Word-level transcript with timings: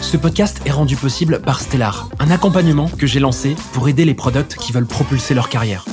Ce 0.00 0.16
podcast 0.16 0.60
est 0.64 0.70
rendu 0.70 0.96
possible 0.96 1.40
par 1.40 1.60
Stellar, 1.60 2.08
un 2.18 2.30
accompagnement 2.30 2.88
que 2.88 3.06
j'ai 3.06 3.20
lancé 3.20 3.54
pour 3.72 3.88
aider 3.88 4.04
les 4.04 4.14
products 4.14 4.56
qui 4.56 4.72
veulent 4.72 4.86
propulser 4.86 5.34
leur 5.34 5.48
carrière. 5.48 5.84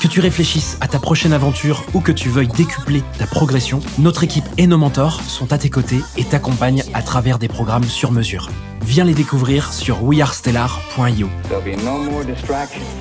Que 0.00 0.06
tu 0.06 0.20
réfléchisses 0.20 0.76
à 0.80 0.86
ta 0.86 0.98
prochaine 0.98 1.32
aventure 1.32 1.84
ou 1.94 2.00
que 2.00 2.12
tu 2.12 2.28
veuilles 2.28 2.48
décupler 2.48 3.02
ta 3.18 3.26
progression, 3.26 3.80
notre 3.98 4.22
équipe 4.22 4.44
et 4.58 4.66
nos 4.66 4.78
mentors 4.78 5.22
sont 5.22 5.52
à 5.52 5.58
tes 5.58 5.70
côtés 5.70 6.00
et 6.16 6.24
t'accompagnent 6.24 6.84
à 6.94 7.02
travers 7.02 7.38
des 7.38 7.48
programmes 7.48 7.84
sur 7.84 8.12
mesure. 8.12 8.50
Viens 8.82 9.04
les 9.04 9.14
découvrir 9.14 9.72
sur 9.72 10.04
wearestellar.io. 10.04 11.28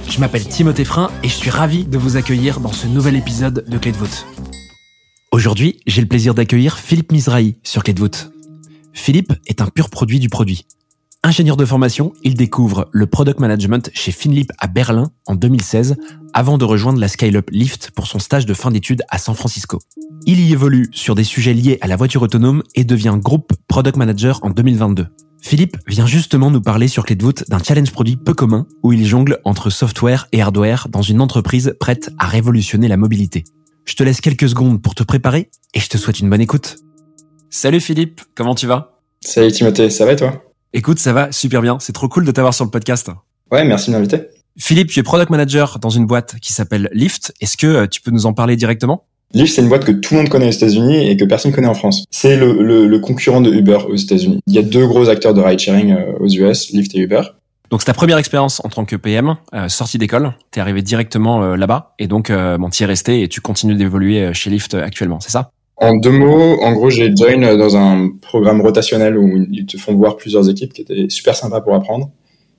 Je 0.10 0.20
m'appelle 0.20 0.48
Timothée 0.48 0.86
Frein 0.86 1.12
et 1.22 1.28
je 1.28 1.36
suis 1.36 1.52
ravi 1.52 1.84
de 1.84 1.98
vous 1.98 2.16
accueillir 2.18 2.60
dans 2.62 2.74
ce 2.74 2.88
nouvel 2.88 3.16
épisode 3.16 3.66
de 3.68 3.78
Clé 3.78 3.92
de 3.92 3.98
voûte. 3.98 4.26
Aujourd'hui, 5.32 5.80
j'ai 5.86 6.02
le 6.02 6.08
plaisir 6.08 6.34
d'accueillir 6.34 6.78
Philippe 6.78 7.12
Mizrahi 7.12 7.58
sur 7.62 7.84
Clé 7.84 7.94
de 7.94 8.00
voûte. 8.00 8.32
Philippe 8.96 9.34
est 9.46 9.62
un 9.62 9.68
pur 9.68 9.90
produit 9.90 10.20
du 10.20 10.30
produit. 10.30 10.66
Ingénieur 11.22 11.58
de 11.58 11.66
formation, 11.66 12.14
il 12.24 12.36
découvre 12.36 12.88
le 12.92 13.06
product 13.06 13.40
management 13.40 13.92
chez 13.94 14.12
Finlip 14.12 14.52
à 14.58 14.68
Berlin 14.68 15.12
en 15.28 15.36
2016 15.36 15.96
avant 16.34 16.58
de 16.58 16.66
rejoindre 16.66 17.00
la 17.00 17.08
Scale-up 17.08 17.52
pour 17.94 18.08
son 18.08 18.20
stage 18.20 18.46
de 18.46 18.54
fin 18.54 18.72
d'études 18.72 19.04
à 19.10 19.18
San 19.18 19.36
Francisco. 19.36 19.80
Il 20.26 20.40
y 20.40 20.54
évolue 20.54 20.88
sur 20.92 21.14
des 21.14 21.24
sujets 21.24 21.54
liés 21.54 21.78
à 21.82 21.88
la 21.88 21.98
voiture 21.98 22.22
autonome 22.22 22.64
et 22.74 22.84
devient 22.84 23.18
groupe 23.22 23.54
product 23.68 23.98
manager 23.98 24.40
en 24.44 24.50
2022. 24.50 25.08
Philippe 25.42 25.78
vient 25.88 26.08
justement 26.08 26.50
nous 26.50 26.62
parler 26.62 26.88
sur 26.88 27.06
Clé 27.06 27.16
de 27.16 27.24
voûte 27.24 27.44
d'un 27.50 27.62
challenge 27.62 27.92
produit 27.92 28.16
peu 28.16 28.34
commun 28.34 28.66
où 28.82 28.94
il 28.94 29.06
jongle 29.06 29.40
entre 29.44 29.70
software 29.70 30.28
et 30.32 30.42
hardware 30.42 30.88
dans 30.90 31.04
une 31.04 31.22
entreprise 31.22 31.76
prête 31.80 32.10
à 32.18 32.28
révolutionner 32.28 32.88
la 32.88 32.98
mobilité. 32.98 33.44
Je 33.86 33.96
te 33.96 34.04
laisse 34.04 34.22
quelques 34.22 34.50
secondes 34.50 34.82
pour 34.82 34.96
te 34.96 35.04
préparer 35.04 35.52
et 35.74 35.80
je 35.80 35.90
te 35.90 35.98
souhaite 35.98 36.20
une 36.20 36.30
bonne 36.30 36.42
écoute. 36.42 36.78
Salut 37.50 37.80
Philippe, 37.80 38.22
comment 38.36 38.56
tu 38.56 38.68
vas? 38.68 39.00
Salut 39.22 39.52
Timothée, 39.52 39.90
ça 39.90 40.06
va 40.06 40.14
et 40.14 40.16
toi? 40.16 40.44
Écoute, 40.74 41.00
ça 41.00 41.14
va 41.14 41.32
super 41.32 41.62
bien. 41.62 41.78
C'est 41.80 41.94
trop 41.94 42.08
cool 42.10 42.26
de 42.26 42.32
t'avoir 42.32 42.54
sur 42.54 42.66
le 42.66 42.72
podcast. 42.72 43.10
Ouais, 43.52 43.64
merci 43.64 43.92
de 43.92 43.96
m'inviter. 43.96 44.28
Philippe, 44.58 44.90
tu 44.90 45.00
es 45.00 45.04
product 45.04 45.30
manager 45.30 45.80
dans 45.80 45.90
une 45.90 46.06
boîte 46.06 46.36
qui 46.42 46.54
s'appelle 46.54 46.90
Lyft. 46.94 47.34
Est-ce 47.42 47.58
que 47.58 47.68
euh, 47.68 47.88
tu 47.88 48.02
peux 48.02 48.12
nous 48.12 48.26
en 48.26 48.34
parler 48.34 48.56
directement? 48.56 49.06
Lyft, 49.34 49.56
c'est 49.56 49.62
une 49.62 49.70
boîte 49.70 49.86
que 49.86 49.92
tout 49.92 50.14
le 50.14 50.22
monde 50.22 50.30
connaît 50.30 50.48
aux 50.48 50.52
États-Unis 50.52 51.10
et 51.10 51.18
que 51.18 51.26
personne 51.26 51.52
connaît 51.52 51.68
en 51.68 51.74
France. 51.74 52.06
C'est 52.12 52.38
le, 52.38 52.54
le, 52.86 53.00
concurrent 53.00 53.42
de 53.42 53.52
Uber 53.52 53.80
aux 53.90 53.96
États-Unis. 53.96 54.40
Il 54.48 54.54
y 54.54 54.60
a 54.60 54.62
deux 54.62 54.88
gros 54.88 55.10
acteurs 55.10 55.34
de 55.34 55.42
ride-sharing 55.42 55.92
euh, 55.92 56.14
aux 56.20 56.28
US, 56.28 56.72
Lyft 56.72 56.96
et 56.96 57.00
Uber. 57.00 57.22
Donc 57.72 57.82
c'est 57.82 57.88
ta 57.88 57.94
première 57.94 58.18
expérience 58.18 58.62
en 58.64 58.70
tant 58.70 58.86
que 58.86 58.96
PM, 58.96 59.36
euh, 59.54 59.68
sortie 59.70 59.98
d'école, 59.98 60.34
t'es 60.52 60.62
arrivé 60.62 60.84
directement 60.84 61.56
là-bas 61.56 61.96
et 61.98 62.08
donc 62.08 62.30
euh, 62.30 62.60
bon, 62.60 62.70
t'y 62.70 62.84
es 62.84 62.86
resté 62.86 63.24
et 63.24 63.28
tu 63.28 63.42
continues 63.42 63.74
d'évoluer 63.74 64.34
chez 64.34 64.52
Lyft 64.52 64.76
actuellement, 64.76 65.20
c'est 65.20 65.32
ça? 65.32 65.50
En 65.78 65.96
deux 65.96 66.12
mots, 66.12 66.62
en 66.62 66.72
gros, 66.74 66.90
j'ai 66.90 67.14
join 67.16 67.58
dans 67.58 67.76
un 67.76 68.10
programme 68.22 68.62
rotationnel 68.62 69.18
où 69.18 69.46
ils 69.52 69.66
te 69.66 69.78
font 69.78 69.94
voir 69.94 70.16
plusieurs 70.16 70.50
équipes 70.50 70.74
qui 70.74 70.82
étaient 70.82 71.08
super 71.10 71.36
sympa 71.36 71.62
pour 71.62 71.76
apprendre. 71.76 72.12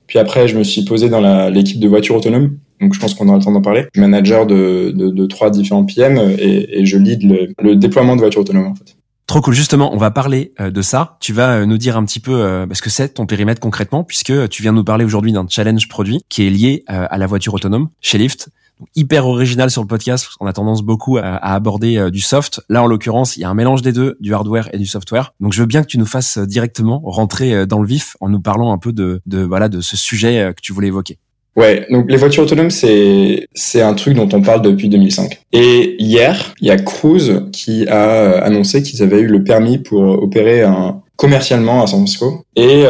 Puis 0.05 0.19
après, 0.19 0.47
je 0.47 0.57
me 0.57 0.63
suis 0.63 0.85
posé 0.85 1.09
dans 1.09 1.49
l'équipe 1.49 1.79
de 1.79 1.87
voiture 1.87 2.15
autonome. 2.15 2.57
Donc, 2.79 2.93
je 2.93 2.99
pense 2.99 3.15
qu'on 3.15 3.27
aura 3.27 3.37
le 3.37 3.43
temps 3.43 3.51
d'en 3.51 3.61
parler. 3.61 3.81
Je 3.93 3.99
suis 3.99 4.01
manager 4.01 4.45
de, 4.45 4.91
de, 4.95 5.09
de, 5.09 5.25
trois 5.25 5.49
différents 5.49 5.83
PM 5.83 6.17
et, 6.37 6.85
je 6.85 6.97
lead 6.97 7.23
le, 7.59 7.75
déploiement 7.75 8.15
de 8.15 8.21
voitures 8.21 8.41
autonomes, 8.41 8.67
en 8.67 8.75
fait. 8.75 8.95
Trop 9.25 9.41
cool. 9.41 9.55
Justement, 9.55 9.93
on 9.93 9.97
va 9.97 10.09
parler 10.11 10.53
euh, 10.61 10.71
de 10.71 10.81
ça. 10.81 11.17
Tu 11.19 11.33
vas 11.33 11.57
euh, 11.57 11.65
nous 11.65 11.77
dire 11.77 11.97
un 11.97 12.05
petit 12.05 12.21
peu 12.21 12.31
euh, 12.31 12.65
ce 12.71 12.81
que 12.81 12.89
c'est 12.89 13.15
ton 13.15 13.25
périmètre 13.25 13.59
concrètement, 13.59 14.05
puisque 14.05 14.47
tu 14.47 14.61
viens 14.61 14.71
nous 14.71 14.85
parler 14.85 15.03
aujourd'hui 15.03 15.33
d'un 15.33 15.45
challenge 15.49 15.89
produit 15.89 16.21
qui 16.29 16.47
est 16.47 16.49
lié 16.49 16.83
à 16.87 17.17
la 17.17 17.27
voiture 17.27 17.53
autonome 17.53 17.89
chez 17.99 18.17
Lyft 18.17 18.49
hyper 18.95 19.27
original 19.27 19.69
sur 19.69 19.81
le 19.81 19.87
podcast 19.87 20.25
parce 20.25 20.35
qu'on 20.35 20.47
a 20.47 20.53
tendance 20.53 20.83
beaucoup 20.83 21.17
à, 21.17 21.35
aborder 21.53 21.97
euh, 21.97 22.09
du 22.09 22.19
soft. 22.19 22.61
Là, 22.69 22.83
en 22.83 22.87
l'occurrence, 22.87 23.37
il 23.37 23.41
y 23.41 23.43
a 23.43 23.49
un 23.49 23.53
mélange 23.53 23.81
des 23.81 23.91
deux, 23.91 24.17
du 24.19 24.33
hardware 24.33 24.69
et 24.73 24.77
du 24.77 24.85
software. 24.85 25.33
Donc, 25.39 25.53
je 25.53 25.61
veux 25.61 25.67
bien 25.67 25.81
que 25.81 25.87
tu 25.87 25.97
nous 25.97 26.05
fasses 26.05 26.37
euh, 26.37 26.45
directement 26.45 27.01
rentrer 27.03 27.53
euh, 27.53 27.65
dans 27.65 27.79
le 27.79 27.87
vif 27.87 28.15
en 28.19 28.29
nous 28.29 28.39
parlant 28.39 28.71
un 28.71 28.77
peu 28.77 28.91
de, 28.91 29.21
de 29.25 29.41
voilà 29.43 29.69
de 29.69 29.81
ce 29.81 29.97
sujet 29.97 30.53
que 30.55 30.61
tu 30.61 30.73
voulais 30.73 30.87
évoquer. 30.87 31.17
Ouais, 31.55 31.87
donc 31.89 32.05
les 32.09 32.17
voitures 32.17 32.43
autonomes, 32.43 32.69
c'est 32.69 33.47
c'est 33.55 33.81
un 33.81 33.95
truc 33.95 34.13
dont 34.13 34.29
on 34.31 34.41
parle 34.41 34.61
depuis 34.61 34.89
2005. 34.89 35.39
Et 35.53 35.95
hier, 35.97 36.53
il 36.61 36.67
y 36.67 36.71
a 36.71 36.77
Cruise 36.77 37.41
qui 37.51 37.87
a 37.87 38.43
annoncé 38.43 38.83
qu'ils 38.83 39.01
avaient 39.01 39.21
eu 39.21 39.27
le 39.27 39.43
permis 39.43 39.79
pour 39.79 40.01
opérer 40.01 40.61
un 40.61 41.01
commercialement 41.15 41.81
à 41.81 41.87
San 41.87 41.99
Francisco. 41.99 42.43
Et, 42.55 42.83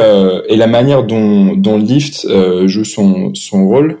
et 0.48 0.56
la 0.56 0.66
manière 0.66 1.04
dont, 1.04 1.54
dont 1.56 1.78
Lyft 1.78 2.26
joue 2.66 2.84
son, 2.84 3.32
son 3.34 3.66
rôle, 3.66 4.00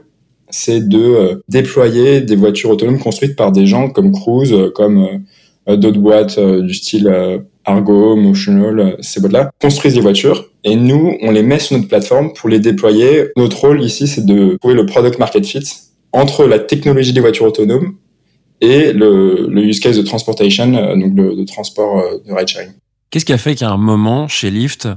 c'est 0.50 0.88
de 0.88 0.98
euh, 0.98 1.42
déployer 1.48 2.20
des 2.20 2.36
voitures 2.36 2.70
autonomes 2.70 2.98
construites 2.98 3.36
par 3.36 3.52
des 3.52 3.66
gens 3.66 3.90
comme 3.90 4.12
Cruise, 4.12 4.52
euh, 4.52 4.70
comme 4.70 5.06
euh, 5.68 5.76
d'autres 5.76 6.00
boîtes 6.00 6.40
du 6.40 6.72
style 6.72 7.12
Argo, 7.64 8.16
Motional, 8.16 8.96
ces 9.00 9.20
boîtes-là, 9.20 9.50
construisent 9.60 9.94
des 9.94 10.00
voitures 10.00 10.46
et 10.64 10.76
nous, 10.76 11.16
on 11.20 11.30
les 11.30 11.42
met 11.42 11.58
sur 11.58 11.76
notre 11.76 11.88
plateforme 11.88 12.32
pour 12.32 12.48
les 12.48 12.58
déployer. 12.58 13.26
Notre 13.36 13.60
rôle 13.60 13.82
ici, 13.82 14.06
c'est 14.06 14.24
de 14.24 14.56
trouver 14.56 14.74
le 14.74 14.86
product 14.86 15.18
market 15.18 15.44
fit 15.44 15.62
entre 16.12 16.46
la 16.46 16.58
technologie 16.58 17.12
des 17.12 17.20
voitures 17.20 17.44
autonomes 17.44 17.96
et 18.62 18.94
le, 18.94 19.50
use 19.56 19.78
case 19.78 19.98
de 19.98 20.02
transportation, 20.02 20.68
donc 20.96 21.14
de, 21.14 21.44
transport 21.44 22.02
de 22.26 22.32
ride-sharing. 22.32 22.70
Qu'est-ce 23.10 23.26
qui 23.26 23.34
a 23.34 23.38
fait 23.38 23.54
qu'à 23.54 23.68
un 23.68 23.76
moment, 23.76 24.26
chez 24.26 24.50
Lyft, 24.50 24.88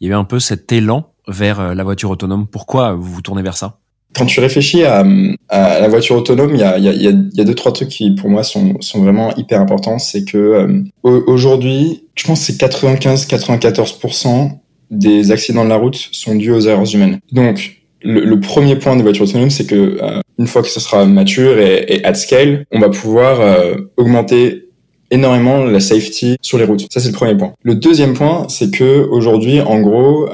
il 0.00 0.06
y 0.06 0.10
a 0.12 0.14
eu 0.14 0.16
un 0.16 0.24
peu 0.24 0.38
cet 0.38 0.70
élan 0.70 1.12
vers 1.26 1.74
la 1.74 1.82
voiture 1.82 2.10
autonome? 2.10 2.46
Pourquoi 2.46 2.92
vous 2.92 3.14
vous 3.14 3.22
tournez 3.22 3.42
vers 3.42 3.56
ça? 3.56 3.79
Quand 4.14 4.26
tu 4.26 4.40
réfléchis 4.40 4.82
à, 4.84 5.04
la 5.48 5.88
voiture 5.88 6.16
autonome, 6.16 6.54
il 6.54 6.60
y 6.60 6.64
a, 6.64 6.78
y, 6.78 7.06
a, 7.06 7.44
deux 7.44 7.54
trois 7.54 7.72
trucs 7.72 7.88
qui 7.88 8.14
pour 8.14 8.28
moi 8.28 8.42
sont, 8.42 8.74
sont 8.80 9.02
vraiment 9.02 9.34
hyper 9.36 9.60
importants. 9.60 9.98
C'est 9.98 10.24
que 10.24 10.36
euh, 10.36 10.82
aujourd'hui, 11.26 12.04
je 12.16 12.26
pense 12.26 12.46
que 12.46 12.52
c'est 12.52 12.60
95-94% 12.60 14.50
des 14.90 15.30
accidents 15.30 15.64
de 15.64 15.68
la 15.68 15.76
route 15.76 15.96
sont 16.10 16.34
dus 16.34 16.50
aux 16.50 16.60
erreurs 16.60 16.92
humaines. 16.92 17.20
Donc 17.30 17.82
le, 18.02 18.24
le 18.24 18.40
premier 18.40 18.76
point 18.76 18.96
des 18.96 19.02
voitures 19.02 19.28
autonomes, 19.28 19.50
c'est 19.50 19.66
que 19.66 19.98
euh, 20.02 20.20
une 20.38 20.48
fois 20.48 20.62
que 20.62 20.68
ça 20.68 20.80
sera 20.80 21.04
mature 21.04 21.58
et, 21.58 21.84
et 21.88 22.04
at 22.04 22.14
scale, 22.14 22.64
on 22.72 22.80
va 22.80 22.88
pouvoir 22.88 23.40
euh, 23.40 23.76
augmenter 23.96 24.70
énormément 25.12 25.64
la 25.64 25.80
safety 25.80 26.36
sur 26.42 26.58
les 26.58 26.64
routes. 26.64 26.86
Ça 26.92 26.98
c'est 26.98 27.08
le 27.10 27.14
premier 27.14 27.36
point. 27.36 27.52
Le 27.62 27.76
deuxième 27.76 28.14
point, 28.14 28.46
c'est 28.48 28.72
que 28.72 29.06
aujourd'hui, 29.08 29.60
en 29.60 29.80
gros, 29.80 30.28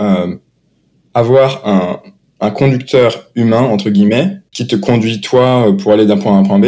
avoir 1.15 1.67
un 1.67 2.01
un 2.41 2.51
conducteur 2.51 3.29
humain, 3.35 3.63
entre 3.63 3.91
guillemets, 3.91 4.39
qui 4.53 4.67
te 4.67 4.77
conduit 4.77 5.21
toi 5.21 5.75
pour 5.79 5.93
aller 5.93 6.07
d'un 6.07 6.19
point 6.19 6.35
A 6.35 6.37
à 6.37 6.39
un 6.41 6.45
point 6.45 6.59
B. 6.59 6.67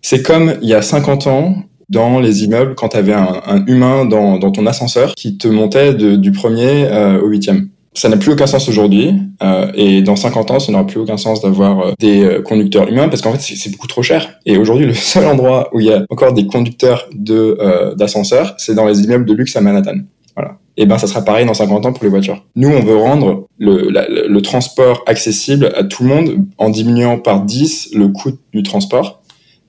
C'est 0.00 0.22
comme 0.22 0.54
il 0.62 0.68
y 0.68 0.74
a 0.74 0.82
50 0.82 1.26
ans 1.26 1.54
dans 1.88 2.20
les 2.20 2.44
immeubles 2.44 2.74
quand 2.74 2.88
tu 2.88 2.96
avais 2.96 3.12
un, 3.12 3.64
humain 3.66 4.04
dans, 4.04 4.38
ton 4.50 4.66
ascenseur 4.66 5.14
qui 5.14 5.36
te 5.36 5.46
montait 5.46 5.94
du 5.94 6.32
premier 6.32 6.86
euh, 6.86 7.20
au 7.20 7.28
huitième. 7.28 7.68
Ça 7.94 8.08
n'a 8.08 8.16
plus 8.16 8.32
aucun 8.32 8.46
sens 8.46 8.70
aujourd'hui 8.70 9.12
euh, 9.42 9.70
et 9.74 10.00
dans 10.00 10.16
50 10.16 10.50
ans, 10.50 10.58
ça 10.58 10.72
n'aura 10.72 10.86
plus 10.86 10.98
aucun 10.98 11.18
sens 11.18 11.42
d'avoir 11.42 11.80
euh, 11.80 11.92
des 12.00 12.40
conducteurs 12.42 12.88
humains 12.88 13.08
parce 13.10 13.20
qu'en 13.20 13.32
fait, 13.32 13.54
c'est 13.54 13.70
beaucoup 13.70 13.86
trop 13.86 14.02
cher. 14.02 14.38
Et 14.46 14.56
aujourd'hui, 14.56 14.86
le 14.86 14.94
seul 15.12 15.26
endroit 15.26 15.68
où 15.74 15.80
il 15.80 15.86
y 15.86 15.92
a 15.92 16.04
encore 16.08 16.32
des 16.32 16.46
conducteurs 16.46 17.06
de 17.12 17.94
d'ascenseurs, 17.96 18.54
c'est 18.56 18.74
dans 18.74 18.86
les 18.86 19.02
immeubles 19.02 19.26
de 19.26 19.34
luxe 19.34 19.54
à 19.56 19.60
Manhattan. 19.60 19.98
Voilà 20.34 20.61
et 20.78 20.84
eh 20.84 20.86
ben 20.86 20.96
ça 20.96 21.06
sera 21.06 21.22
pareil 21.22 21.44
dans 21.44 21.52
50 21.52 21.84
ans 21.84 21.92
pour 21.92 22.02
les 22.02 22.08
voitures. 22.08 22.46
Nous, 22.56 22.68
on 22.68 22.80
veut 22.80 22.96
rendre 22.96 23.46
le, 23.58 24.40
transport 24.40 25.02
accessible 25.06 25.70
à 25.76 25.84
tout 25.84 26.02
le 26.02 26.08
monde 26.08 26.46
en 26.56 26.70
diminuant 26.70 27.18
par 27.18 27.42
10 27.42 27.90
le 27.94 28.08
coût 28.08 28.32
du 28.54 28.62
transport. 28.62 29.22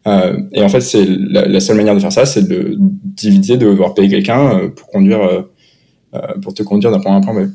Euh, 0.08 0.40
et 0.54 0.64
en 0.64 0.70
fait, 0.70 0.80
c'est 0.80 1.06
la, 1.06 1.60
seule 1.60 1.76
manière 1.76 1.94
de 1.94 2.00
faire 2.00 2.12
ça, 2.14 2.26
c'est 2.26 2.48
de 2.48 2.78
d'éviter 2.78 3.58
de 3.58 3.66
devoir 3.66 3.94
payer 3.94 4.08
quelqu'un 4.08 4.58
euh, 4.58 4.70
pour 4.70 4.88
conduire, 4.88 5.22
euh, 5.24 6.20
pour 6.42 6.54
te 6.54 6.64
conduire 6.64 6.92
d'un 6.92 7.02
point 7.02 7.12
A 7.12 7.16
à 7.16 7.18
un 7.18 7.22
point 7.22 7.34
B. 7.34 7.50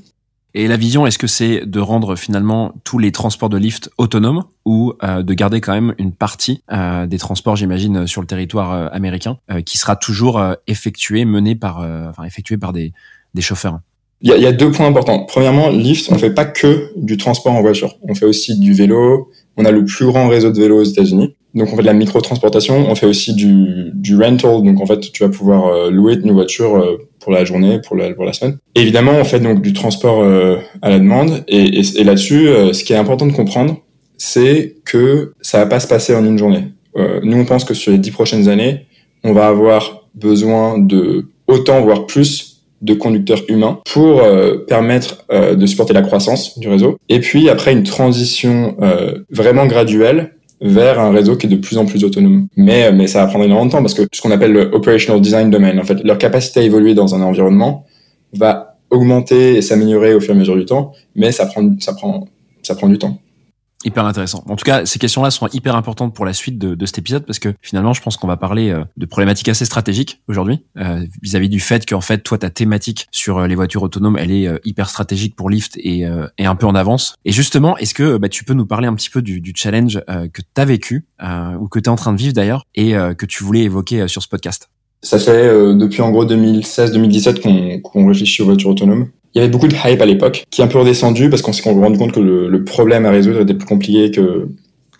Et 0.53 0.69
la 0.69 0.77
vision, 0.77 1.07
est-ce 1.07 1.19
que 1.19 1.27
c'est 1.27 1.65
de 1.65 1.81
rendre 1.81 2.17
finalement 2.17 2.73
tous 2.85 2.99
les 2.99 3.13
transports 3.13 3.49
de 3.49 3.57
lift 3.57 3.91
autonomes 3.97 4.45
ou 4.65 4.95
de 5.03 5.35
garder 5.35 5.61
quand 5.61 5.75
même 5.75 5.95
une 5.99 6.11
partie 6.11 6.63
des 7.07 7.19
transports, 7.19 7.55
j'imagine, 7.55 8.07
sur 8.07 8.23
le 8.23 8.27
territoire 8.27 8.93
américain, 8.93 9.37
qui 9.67 9.77
sera 9.77 9.95
toujours 9.95 10.43
effectué, 10.67 11.27
mené 11.27 11.55
par, 11.55 11.87
enfin 12.09 12.25
effectué 12.25 12.57
par 12.57 12.73
des 12.73 12.95
chauffeurs 13.41 13.79
il 14.21 14.31
y, 14.31 14.47
a, 14.47 14.53
deux 14.53 14.73
points 14.73 14.87
importants. 14.87 15.25
Premièrement, 15.27 15.71
Lyft, 15.71 16.11
on 16.11 16.19
fait 16.19 16.35
pas 16.35 16.45
que 16.45 16.91
du 16.97 17.17
transport 17.17 17.53
en 17.53 17.61
voiture. 17.61 17.97
On 18.03 18.17
fait 18.17 18.27
aussi 18.27 18.59
du 18.59 18.73
vélo. 18.73 19.31
On 19.57 19.65
a 19.65 19.71
le 19.71 19.85
plus 19.85 20.07
grand 20.07 20.29
réseau 20.29 20.51
de 20.51 20.59
vélos 20.59 20.81
aux 20.81 20.85
États-Unis. 20.85 21.37
Donc 21.55 21.73
on 21.73 21.77
fait 21.77 21.83
de 21.83 21.87
la 21.87 21.95
micro-transportation, 21.95 22.91
on 22.91 22.95
fait 22.95 23.07
aussi 23.07 23.35
du, 23.35 23.91
du 23.95 24.17
rental, 24.17 24.63
donc 24.63 24.81
en 24.81 24.87
fait 24.87 25.01
tu 25.01 25.25
vas 25.25 25.31
pouvoir 25.31 25.67
euh, 25.67 25.91
louer 25.91 26.19
une 26.23 26.33
voiture 26.33 26.77
euh, 26.77 26.99
pour 27.21 27.33
la 27.33 27.45
journée, 27.45 27.81
pour 27.81 27.97
la, 27.97 28.13
pour 28.13 28.25
la 28.25 28.35
semaine. 28.35 28.59
évidemment 28.75 29.13
on 29.13 29.25
fait 29.25 29.41
donc 29.41 29.63
du 29.63 29.73
transport 29.73 30.23
euh, 30.23 30.59
à 30.83 30.91
la 30.91 30.99
demande, 30.99 31.45
et, 31.49 31.81
et, 31.81 32.05
là-dessus 32.05 32.49
ce 32.73 32.85
qui 32.85 32.93
est 32.93 32.97
important 32.97 33.27
de 33.27 33.33
comprendre, 33.33 33.79
c'est 34.19 34.77
que 34.85 35.33
ça 35.41 35.59
va 35.59 35.67
pas 35.67 35.81
se 35.81 35.89
passer 35.89 36.15
en 36.15 36.25
une 36.25 36.39
journée. 36.39 36.65
nous 37.23 37.39
on 37.39 37.47
pense 37.47 37.65
que 37.65 37.73
sur 37.75 37.93
les 37.93 37.99
dix 37.99 38.11
prochaines 38.11 38.49
années, 38.49 38.87
on 39.25 39.33
va 39.33 39.49
avoir 39.49 40.07
besoin 40.15 40.79
de 40.79 41.29
autant 41.47 41.81
voire 41.81 42.07
plus 42.07 42.48
de 42.83 42.95
conducteurs 42.95 43.43
humains 43.49 43.81
pour 43.93 44.23
permettre 44.67 45.25
de 45.31 45.67
supporter 45.67 45.93
la 45.93 46.03
croissance 46.03 46.59
du 46.59 46.69
réseau. 46.69 46.97
Et 47.09 47.21
puis 47.21 47.49
après 47.49 47.73
une 47.73 47.83
transition 47.83 48.77
vraiment 49.31 49.67
graduelle 49.67 50.35
vers 50.61 50.99
un 51.01 51.11
réseau 51.11 51.37
qui 51.37 51.47
est 51.47 51.51
de 51.51 51.57
plus 51.57 51.79
en 51.79 51.87
plus 51.87 52.05
autonome. 52.05 52.49
Mais, 52.57 52.93
mais 52.93 53.07
ça 53.07 53.21
va 53.25 53.29
prendre 53.29 53.45
énormément 53.45 53.67
de 53.67 53.73
temps 53.73 53.83
parce 53.83 53.95
que 53.95 54.03
ce 54.13 54.21
qu'on 54.21 54.31
appelle 54.31 54.53
le 54.53 54.71
operational 54.73 55.21
design 55.21 55.51
domain, 55.51 55.77
en 55.79 55.85
fait, 55.85 56.03
leur 56.05 56.19
capacité 56.19 56.61
à 56.61 56.63
évoluer 56.63 56.95
dans 56.95 57.15
un 57.15 57.23
environnement 57.23 57.85
va 58.33 58.77
augmenter 58.91 59.57
et 59.57 59.63
s'améliorer 59.63 60.15
au 60.15 60.21
fur 60.21 60.31
et 60.31 60.37
à 60.37 60.39
mesure 60.39 60.57
du 60.57 60.65
temps, 60.65 60.93
mais 61.15 61.33
ça 61.33 61.47
prend, 61.47 61.75
ça 61.79 61.93
prend, 61.93 62.27
ça 62.63 62.75
prend 62.75 62.89
du 62.89 62.99
temps. 62.99 63.19
Hyper 63.85 64.05
intéressant. 64.05 64.43
En 64.49 64.57
tout 64.57 64.65
cas, 64.65 64.85
ces 64.87 64.99
questions-là 64.99 65.31
sont 65.31 65.47
hyper 65.53 65.77
importantes 65.77 66.13
pour 66.13 66.25
la 66.25 66.33
suite 66.33 66.59
de, 66.59 66.75
de 66.75 66.87
cet 66.87 66.99
épisode 66.99 67.25
parce 67.25 67.39
que 67.39 67.55
finalement, 67.63 67.93
je 67.93 68.03
pense 68.03 68.17
qu'on 68.17 68.27
va 68.27 68.37
parler 68.37 68.71
euh, 68.71 68.83
de 68.97 69.07
problématiques 69.07 69.49
assez 69.49 69.65
stratégiques 69.65 70.21
aujourd'hui 70.27 70.65
euh, 70.79 71.07
vis-à-vis 71.23 71.49
du 71.49 71.61
fait 71.61 71.89
qu'en 71.89 72.01
fait, 72.01 72.19
toi, 72.19 72.39
ta 72.39 72.51
thématique 72.51 73.07
sur 73.13 73.39
euh, 73.39 73.47
les 73.47 73.55
voitures 73.55 73.85
autonomes, 73.85 74.19
elle 74.19 74.33
est 74.33 74.49
hyper 74.65 74.91
stratégique 74.91 75.37
pour 75.37 75.49
Lyft 75.49 75.77
et, 75.77 76.05
et 76.39 76.47
un 76.47 76.55
peu 76.55 76.67
en 76.67 76.75
avance. 76.75 77.15
Et 77.25 77.33
justement, 77.33 77.77
est-ce 77.77 77.95
que 77.95 78.17
bah, 78.17 78.29
tu 78.29 78.45
peux 78.45 78.55
nous 78.55 78.67
parler 78.67 78.89
un 78.89 78.95
petit 78.95 79.11
peu 79.11 79.23
du, 79.23 79.41
du 79.41 79.53
challenge 79.55 80.01
que 80.07 80.41
tu 80.43 80.61
as 80.61 80.65
vécu 80.65 81.07
ou 81.61 81.69
que 81.69 81.79
tu 81.79 81.85
es 81.85 81.89
en 81.89 81.97
train 81.97 82.13
de 82.13 82.19
vivre 82.19 82.33
d'ailleurs 82.33 82.65
et 82.75 82.93
que 82.93 83.27
tu 83.27 83.45
voulais 83.45 83.63
évoquer 83.63 84.09
sur 84.09 84.23
ce 84.23 84.29
podcast? 84.29 84.71
Ça 85.03 85.19
fait 85.19 85.49
depuis 85.75 86.03
en 86.03 86.11
gros 86.11 86.25
2016-2017 86.25 87.83
qu'on 87.83 88.07
réfléchit 88.07 88.43
aux 88.43 88.47
voitures 88.47 88.71
autonomes. 88.71 89.09
Il 89.35 89.39
y 89.39 89.41
avait 89.41 89.51
beaucoup 89.51 89.69
de 89.69 89.75
hype 89.75 90.01
à 90.01 90.07
l'époque, 90.07 90.45
qui 90.51 90.61
est 90.61 90.65
un 90.65 90.69
peu 90.69 90.79
redescendu 90.79 91.31
parce 91.31 91.43
qu'on 91.43 91.53
s'est 91.53 91.69
rendu 91.69 91.99
compte 91.99 92.13
que 92.13 92.21
le, 92.21 92.65
problème 92.65 93.07
à 93.07 93.11
résoudre 93.11 93.41
était 93.41 93.55
plus 93.55 93.67
compliqué 93.67 94.11
que, 94.11 94.49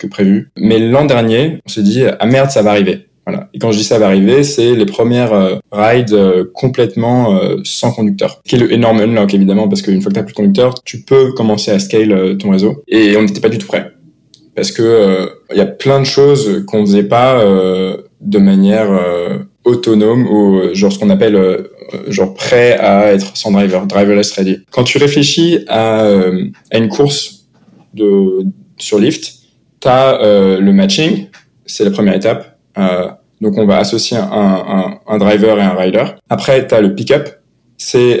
prévu. 0.07 0.49
Mais 0.57 0.79
l'an 0.79 1.05
dernier, 1.05 1.59
on 1.65 1.69
s'est 1.69 1.83
dit, 1.83 2.03
ah 2.19 2.25
merde, 2.25 2.49
ça 2.49 2.61
va 2.61 2.71
arriver. 2.71 3.09
Voilà. 3.29 3.49
Et 3.53 3.59
quand 3.59 3.71
je 3.71 3.77
dis 3.77 3.83
ça 3.83 3.99
va 3.99 4.07
arriver, 4.07 4.43
c'est 4.43 4.73
les 4.75 4.85
premières 4.85 5.33
euh, 5.33 5.55
rides 5.71 6.13
euh, 6.13 6.45
complètement 6.53 7.35
euh, 7.35 7.57
sans 7.63 7.91
conducteur. 7.91 8.41
Qui 8.43 8.55
est 8.55 8.59
le 8.59 8.71
énorme 8.73 9.01
unlock, 9.01 9.33
évidemment, 9.33 9.67
parce 9.67 9.81
qu'une 9.81 10.01
fois 10.01 10.11
que 10.11 10.17
tu 10.17 10.23
plus 10.23 10.33
de 10.33 10.37
conducteur, 10.37 10.73
tu 10.83 11.01
peux 11.01 11.33
commencer 11.33 11.71
à 11.71 11.79
scale 11.79 12.37
ton 12.37 12.49
réseau. 12.49 12.83
Et 12.87 13.15
on 13.17 13.23
n'était 13.23 13.41
pas 13.41 13.49
du 13.49 13.57
tout 13.57 13.67
prêt. 13.67 13.91
Parce 14.55 14.71
que 14.71 15.29
il 15.51 15.57
y 15.57 15.61
a 15.61 15.65
plein 15.65 15.99
de 15.99 16.05
choses 16.05 16.63
qu'on 16.65 16.85
faisait 16.85 17.03
pas 17.03 17.41
de 18.19 18.39
manière 18.39 18.89
autonome 19.63 20.27
ou 20.27 20.73
genre 20.73 20.91
ce 20.91 20.99
qu'on 20.99 21.09
appelle 21.09 21.37
genre 22.07 22.33
prêt 22.33 22.77
à 22.77 23.13
être 23.13 23.35
sans 23.35 23.51
driver, 23.51 23.85
driverless 23.85 24.31
ready. 24.33 24.59
Quand 24.71 24.83
tu 24.83 24.97
réfléchis 24.97 25.65
à, 25.67 26.01
euh, 26.01 26.45
à 26.71 26.77
une 26.77 26.89
course 26.89 27.47
de, 27.93 28.43
sur 28.77 28.99
Lyft, 28.99 29.33
tu 29.79 29.87
as 29.87 30.21
euh, 30.21 30.59
le 30.59 30.73
matching, 30.73 31.27
c'est 31.65 31.83
la 31.83 31.91
première 31.91 32.15
étape. 32.15 32.57
donc 33.41 33.57
on 33.57 33.65
va 33.65 33.77
associer 33.77 34.17
un, 34.17 34.23
un, 34.31 34.99
un, 35.07 35.17
driver 35.17 35.57
et 35.59 35.63
un 35.63 35.75
rider. 35.75 36.05
Après, 36.29 36.67
tu 36.67 36.73
as 36.73 36.81
le 36.81 36.95
pick-up, 36.95 37.29
c'est 37.77 38.19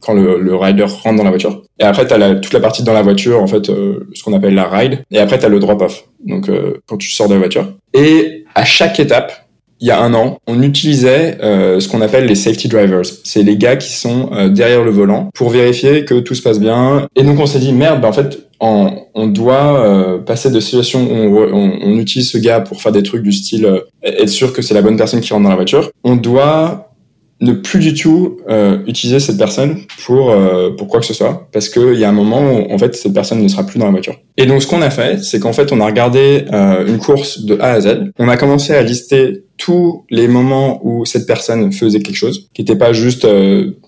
quand 0.00 0.12
le, 0.12 0.38
le, 0.38 0.54
rider 0.54 0.84
rentre 0.84 1.16
dans 1.16 1.24
la 1.24 1.30
voiture. 1.30 1.62
Et 1.78 1.84
après, 1.84 2.06
tu 2.06 2.12
as 2.12 2.34
toute 2.36 2.52
la 2.52 2.60
partie 2.60 2.82
dans 2.82 2.92
la 2.92 3.02
voiture, 3.02 3.42
en 3.42 3.46
fait, 3.46 3.66
ce 3.66 4.22
qu'on 4.22 4.34
appelle 4.34 4.54
la 4.54 4.68
ride. 4.68 5.02
Et 5.10 5.18
après, 5.18 5.38
tu 5.38 5.46
as 5.46 5.48
le 5.48 5.60
drop-off, 5.60 6.04
donc 6.24 6.50
quand 6.86 6.96
tu 6.96 7.10
sors 7.10 7.28
de 7.28 7.34
la 7.34 7.40
voiture. 7.40 7.72
Et 7.94 8.44
à 8.54 8.64
chaque 8.64 9.00
étape, 9.00 9.43
il 9.84 9.88
y 9.88 9.90
a 9.90 10.00
un 10.00 10.14
an, 10.14 10.38
on 10.46 10.62
utilisait 10.62 11.36
euh, 11.42 11.78
ce 11.78 11.90
qu'on 11.90 12.00
appelle 12.00 12.24
les 12.24 12.36
safety 12.36 12.68
drivers. 12.68 13.02
C'est 13.22 13.42
les 13.42 13.58
gars 13.58 13.76
qui 13.76 13.92
sont 13.92 14.30
euh, 14.32 14.48
derrière 14.48 14.82
le 14.82 14.90
volant 14.90 15.28
pour 15.34 15.50
vérifier 15.50 16.06
que 16.06 16.20
tout 16.20 16.34
se 16.34 16.40
passe 16.40 16.58
bien. 16.58 17.06
Et 17.16 17.22
donc 17.22 17.38
on 17.38 17.44
s'est 17.44 17.58
dit 17.58 17.74
merde, 17.74 18.00
bah, 18.00 18.08
en 18.08 18.12
fait, 18.14 18.48
on 18.60 19.26
doit 19.26 19.84
euh, 19.84 20.16
passer 20.16 20.50
de 20.50 20.58
situations 20.58 21.02
où 21.02 21.38
on, 21.38 21.78
on, 21.82 21.98
utilise 21.98 22.30
ce 22.30 22.38
gars 22.38 22.60
pour 22.60 22.80
faire 22.80 22.92
des 22.92 23.02
trucs 23.02 23.22
du 23.22 23.32
style 23.32 23.68
être 24.02 24.30
sûr 24.30 24.54
que 24.54 24.62
c'est 24.62 24.72
la 24.72 24.80
bonne 24.80 24.96
personne 24.96 25.20
qui 25.20 25.34
rentre 25.34 25.42
dans 25.42 25.50
la 25.50 25.56
voiture. 25.56 25.90
On 26.02 26.16
doit 26.16 26.94
ne 27.40 27.52
plus 27.52 27.78
du 27.78 27.94
tout 27.94 28.38
euh, 28.48 28.78
utiliser 28.86 29.20
cette 29.20 29.38
personne 29.38 29.82
pour 30.04 30.30
euh, 30.30 30.70
pour 30.70 30.88
quoi 30.88 31.00
que 31.00 31.06
ce 31.06 31.14
soit 31.14 31.48
parce 31.52 31.68
qu'il 31.68 31.94
y 31.94 32.04
a 32.04 32.08
un 32.08 32.12
moment 32.12 32.52
où 32.52 32.72
en 32.72 32.78
fait 32.78 32.94
cette 32.94 33.12
personne 33.12 33.42
ne 33.42 33.48
sera 33.48 33.64
plus 33.64 33.78
dans 33.78 33.86
la 33.86 33.90
voiture. 33.90 34.16
Et 34.36 34.46
donc 34.46 34.62
ce 34.62 34.66
qu'on 34.66 34.82
a 34.82 34.90
fait, 34.90 35.22
c'est 35.22 35.40
qu'en 35.40 35.52
fait 35.52 35.72
on 35.72 35.80
a 35.80 35.86
regardé 35.86 36.44
euh, 36.52 36.86
une 36.86 36.98
course 36.98 37.44
de 37.44 37.58
A 37.60 37.72
à 37.72 37.80
Z. 37.80 38.12
On 38.18 38.28
a 38.28 38.36
commencé 38.36 38.74
à 38.74 38.82
lister 38.82 39.44
tous 39.56 40.04
les 40.10 40.28
moments 40.28 40.80
où 40.84 41.04
cette 41.04 41.26
personne 41.26 41.72
faisait 41.72 42.00
quelque 42.00 42.16
chose, 42.16 42.48
qui 42.54 42.62
n'était 42.62 42.76
pas 42.76 42.92
juste 42.92 43.26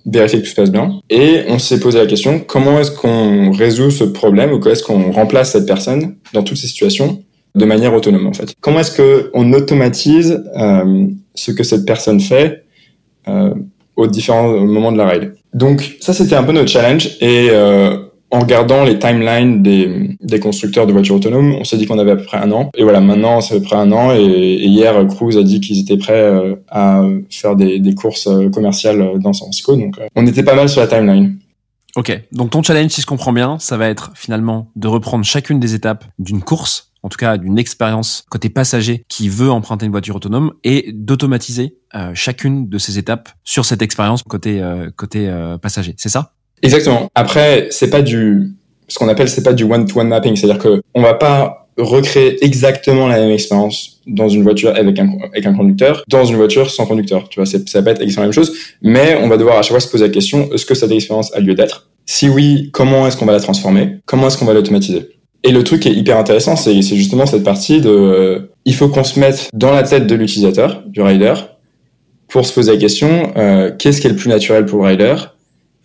vérifier 0.07 0.39
que 0.39 0.45
tout 0.45 0.51
se 0.51 0.55
passe 0.55 0.71
bien. 0.71 1.01
Et 1.11 1.43
on 1.49 1.59
s'est 1.59 1.81
posé 1.81 1.99
la 1.99 2.07
question 2.07 2.39
comment 2.39 2.79
est-ce 2.79 2.93
qu'on 2.93 3.51
résout 3.51 3.91
ce 3.91 4.05
problème 4.05 4.53
ou 4.53 4.59
comment 4.59 4.73
est-ce 4.73 4.85
qu'on 4.85 5.11
remplace 5.13 5.53
cette 5.53 5.67
personne 5.67 6.17
dans 6.33 6.43
toutes 6.43 6.59
ces 6.59 6.69
situations 6.69 7.23
de 7.55 7.65
manière 7.65 7.95
autonome 7.95 8.27
en 8.27 8.33
fait? 8.33 8.55
Comment 8.61 8.81
est-ce 8.81 8.93
que 8.93 9.31
on 9.35 9.53
automatise 9.53 10.43
ce 11.35 11.51
que 11.51 11.63
cette 11.63 11.85
personne 11.85 12.21
fait 12.21 12.65
euh, 13.29 13.55
aux 13.97 14.07
différents 14.07 14.49
moments 14.61 14.93
de 14.93 14.99
la 14.99 15.09
ride. 15.09 15.35
Donc 15.55 15.97
ça, 16.01 16.13
c'était 16.13 16.35
un 16.35 16.43
peu 16.43 16.53
notre 16.53 16.69
challenge. 16.69 17.17
Et 17.23 17.49
euh, 17.51 17.97
en 18.31 18.41
regardant 18.41 18.85
les 18.85 18.99
timelines 18.99 19.63
des, 19.63 20.17
des, 20.21 20.41
constructeurs 20.41 20.87
de 20.87 20.93
voitures 20.93 21.17
autonomes, 21.17 21.55
on 21.55 21.65
s'est 21.65 21.77
dit 21.77 21.87
qu'on 21.87 21.99
avait 21.99 22.11
à 22.11 22.17
peu 22.17 22.25
près 22.25 22.39
un 22.39 22.51
an. 22.51 22.71
Et 22.77 22.83
voilà, 22.83 23.01
maintenant, 23.01 23.41
c'est 23.41 23.55
à 23.55 23.59
peu 23.59 23.65
près 23.65 23.77
un 23.77 23.93
an. 23.93 24.13
Et, 24.15 24.21
hier, 24.21 25.07
Cruise 25.07 25.37
a 25.37 25.43
dit 25.43 25.61
qu'ils 25.61 25.81
étaient 25.81 25.97
prêts 25.97 26.23
euh, 26.23 26.57
à 26.69 27.03
faire 27.31 27.57
des, 27.57 27.79
des, 27.79 27.95
courses 27.95 28.29
commerciales 28.53 29.19
dans 29.21 29.33
San 29.33 29.47
Francisco. 29.47 29.77
Donc, 29.77 29.97
on 30.15 30.27
était 30.27 30.43
pas 30.43 30.55
mal 30.55 30.69
sur 30.69 30.81
la 30.81 30.89
timeline. 30.89 31.39
Ok, 31.95 32.21
donc 32.33 32.51
ton 32.51 32.63
challenge, 32.63 32.91
si 32.91 33.01
je 33.01 33.07
comprends 33.07 33.33
bien, 33.33 33.59
ça 33.59 33.79
va 33.79 33.89
être 33.89 34.13
finalement 34.15 34.71
de 34.77 34.87
reprendre 34.87 35.25
chacune 35.25 35.59
des 35.59 35.75
étapes 35.75 36.05
d'une 36.19 36.43
course 36.43 36.93
en 37.07 37.09
tout 37.09 37.19
cas 37.19 37.39
d'une 37.39 37.57
expérience 37.57 38.25
côté 38.29 38.49
passager 38.49 39.05
qui 39.09 39.29
veut 39.29 39.51
emprunter 39.51 39.87
une 39.87 39.93
voiture 39.93 40.17
autonome 40.17 40.53
et 40.65 40.91
d'automatiser 40.93 41.79
euh, 41.95 42.11
chacune 42.15 42.69
de 42.69 42.79
ces 42.79 42.99
étapes 42.99 43.29
sur 43.45 43.65
cette 43.65 43.81
expérience 43.81 44.25
côté 44.25 44.61
euh, 44.61 44.91
côté 44.95 45.29
euh, 45.29 45.57
passager. 45.57 45.95
C'est 45.99 46.09
ça? 46.09 46.35
Exactement. 46.63 47.09
Après, 47.15 47.69
c'est 47.71 47.91
pas 47.91 48.03
du 48.03 48.53
ce 48.89 48.99
qu'on 48.99 49.09
appelle 49.09 49.29
c'est 49.29 49.43
pas 49.43 49.53
du 49.53 49.65
one 49.65 49.87
to 49.87 49.99
one 50.01 50.09
mapping, 50.09 50.37
c'est-à-dire 50.37 50.63
que 50.63 50.81
on 50.95 51.03
va 51.03 51.15
pas 51.15 51.67
recréer 51.77 52.43
exactement 52.45 53.07
la 53.07 53.19
même 53.19 53.31
expérience 53.31 54.01
dans 54.07 54.29
une 54.29 54.43
voiture 54.43 54.75
avec 54.75 54.99
un, 54.99 55.09
avec 55.33 55.45
un 55.45 55.55
conducteur, 55.55 56.05
dans 56.09 56.25
une 56.25 56.37
voiture 56.37 56.71
sans 56.71 56.87
conducteur. 56.87 57.29
Tu 57.29 57.41
vois, 57.41 57.47
ça 57.47 57.81
va 57.81 57.91
être 57.91 58.01
exactement 58.01 58.23
la 58.23 58.29
même 58.29 58.33
chose, 58.33 58.57
mais 58.81 59.19
on 59.23 59.29
va 59.29 59.37
devoir 59.37 59.59
à 59.59 59.63
chaque 59.63 59.73
fois 59.73 59.81
se 59.81 59.89
poser 59.89 60.07
la 60.07 60.13
question, 60.13 60.51
est-ce 60.53 60.65
que 60.65 60.75
cette 60.75 60.91
expérience 60.91 61.35
a 61.35 61.41
lieu 61.41 61.55
d'être? 61.55 61.91
Si 62.07 62.29
oui, 62.29 62.71
comment 62.73 63.07
est-ce 63.07 63.17
qu'on 63.17 63.27
va 63.27 63.33
la 63.33 63.41
transformer? 63.41 63.99
Comment 64.07 64.29
est-ce 64.29 64.39
qu'on 64.39 64.47
va 64.47 64.55
l'automatiser? 64.55 65.09
Et 65.43 65.51
le 65.51 65.63
truc 65.65 65.81
qui 65.81 65.89
est 65.89 65.95
hyper 65.95 66.17
intéressant, 66.17 66.57
c'est 66.57 66.81
justement 66.81 67.27
cette 67.27 67.45
partie 67.45 67.81
de, 67.81 67.91
euh, 67.91 68.53
il 68.65 68.75
faut 68.75 68.89
qu'on 68.89 69.05
se 69.05 69.21
mette 69.21 69.51
dans 69.53 69.73
la 69.73 69.83
tête 69.83 70.07
de 70.07 70.15
l'utilisateur, 70.15 70.83
du 70.87 71.03
rider, 71.03 71.35
pour 72.29 72.47
se 72.47 72.53
poser 72.53 72.73
la 72.73 72.79
question, 72.79 73.33
euh, 73.37 73.71
qu'est-ce 73.77 74.01
qui 74.01 74.07
est 74.07 74.11
le 74.11 74.17
plus 74.17 74.29
naturel 74.29 74.65
pour 74.65 74.83
le 74.83 74.89
rider, 74.89 75.15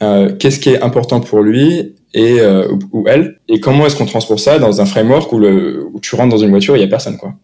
euh, 0.02 0.36
qu'est-ce 0.36 0.60
qui 0.60 0.70
est 0.70 0.82
important 0.82 1.20
pour 1.22 1.42
lui 1.42 1.96
et 2.14 2.42
ou, 2.92 3.06
elle, 3.08 3.40
et 3.48 3.62
comment 3.62 3.86
est-ce 3.86 3.96
qu'on 3.96 4.06
transpose 4.06 4.44
ça 4.44 4.60
dans 4.60 4.82
un 4.82 4.86
framework 4.86 5.32
où, 5.32 5.40
le, 5.40 5.88
où 5.94 6.00
tu 6.02 6.16
rentres 6.16 6.36
dans 6.36 6.42
une 6.42 6.50
voiture 6.50 6.76
et 6.76 6.80
il 6.80 6.82
y 6.82 6.86
a 6.86 6.90
personne 6.90 7.18
quoi 7.18 7.36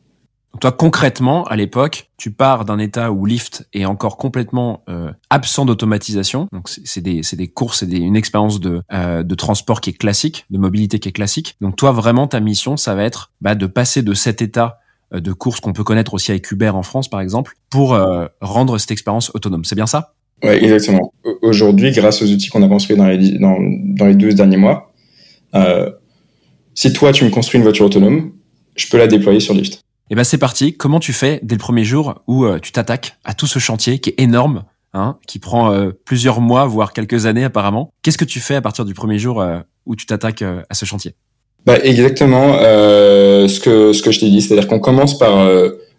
toi, 0.60 0.72
concrètement, 0.72 1.44
à 1.46 1.56
l'époque, 1.56 2.10
tu 2.18 2.32
pars 2.32 2.66
d'un 2.66 2.80
état 2.80 3.12
où 3.12 3.26
Lyft 3.26 3.68
est 3.74 3.86
encore 3.86 4.18
complètement 4.18 4.84
euh, 4.90 5.12
absent 5.30 5.66
d'automatisation. 5.66 6.48
Donc, 6.52 6.70
c'est 6.70 7.02
des, 7.02 7.22
des 7.22 7.48
courses, 7.48 7.80
c'est 7.80 7.92
une 7.92 8.16
expérience 8.16 8.60
de, 8.60 8.82
euh, 8.92 9.24
de 9.24 9.36
transport 9.36 9.82
qui 9.82 9.92
est 9.92 9.98
classique, 9.98 10.46
de 10.50 10.58
mobilité 10.58 11.00
qui 11.00 11.10
est 11.10 11.14
classique. 11.14 11.58
Donc, 11.62 11.76
toi, 11.76 11.92
vraiment, 11.92 12.28
ta 12.28 12.40
mission, 12.40 12.76
ça 12.76 12.96
va 12.96 13.04
être 13.04 13.32
bah, 13.40 13.56
de 13.56 13.68
passer 13.68 14.02
de 14.02 14.14
cet 14.14 14.42
état 14.42 14.80
euh, 15.14 15.20
de 15.20 15.32
course 15.32 15.60
qu'on 15.60 15.74
peut 15.74 15.84
connaître 15.84 16.14
aussi 16.16 16.32
avec 16.32 16.50
Uber 16.52 16.70
en 16.70 16.84
France, 16.84 17.08
par 17.08 17.22
exemple, 17.22 17.54
pour 17.70 17.98
rendre 18.42 18.78
cette 18.78 18.92
expérience 18.92 19.30
autonome. 19.36 19.66
C'est 19.66 19.76
bien 19.76 19.88
ça? 19.88 20.14
Oui, 20.44 20.52
exactement. 20.52 21.14
Aujourd'hui, 21.42 21.92
grâce 21.92 22.22
aux 22.22 22.32
outils 22.32 22.50
qu'on 22.50 22.64
a 22.64 22.68
construits 22.68 22.96
dans 22.96 23.08
les, 23.08 23.40
dans, 23.40 23.58
dans 23.60 24.06
les 24.06 24.16
12 24.16 24.36
derniers 24.36 24.58
mois, 24.58 24.94
si 26.76 26.94
toi, 26.94 27.12
tu 27.12 27.26
me 27.26 27.32
construis 27.32 27.58
une 27.58 27.64
voiture 27.64 27.86
autonome, 27.86 28.34
je 28.76 28.88
peux 28.88 29.00
la 29.00 29.08
déployer 29.08 29.40
sur 29.40 29.56
Lyft. 29.56 29.74
Et 30.10 30.14
eh 30.14 30.16
ben 30.16 30.24
c'est 30.24 30.38
parti. 30.38 30.74
Comment 30.74 31.02
tu 31.02 31.12
fais 31.12 31.40
dès 31.44 31.56
le 31.56 31.60
premier 31.60 31.84
jour 31.84 32.22
où 32.28 32.46
euh, 32.46 32.60
tu 32.60 32.72
t'attaques 32.72 33.18
à 33.26 33.34
tout 33.34 33.48
ce 33.48 33.60
chantier 33.60 34.00
qui 34.00 34.12
est 34.12 34.22
énorme, 34.22 34.64
hein, 34.94 35.18
qui 35.28 35.40
prend 35.40 35.74
euh, 35.74 35.90
plusieurs 36.06 36.40
mois 36.40 36.66
voire 36.66 36.94
quelques 36.94 37.26
années 37.26 37.44
apparemment? 37.44 37.92
Qu'est-ce 38.04 38.18
que 38.18 38.26
tu 38.26 38.40
fais 38.40 38.56
à 38.56 38.62
partir 38.62 38.86
du 38.86 38.94
premier 38.94 39.20
jour 39.20 39.42
euh, 39.42 39.60
où 39.86 39.96
tu 39.96 40.06
t'attaques 40.06 40.44
à 40.44 40.74
ce 40.74 40.86
chantier? 40.86 41.16
Bah, 41.66 41.78
exactement 41.84 42.54
ce 42.54 43.60
que 43.60 43.92
ce 43.92 44.02
que 44.02 44.12
je 44.12 44.20
t'ai 44.22 44.30
dit, 44.30 44.42
c'est-à-dire 44.42 44.70
qu'on 44.70 44.80
commence 44.80 45.18
par 45.18 45.50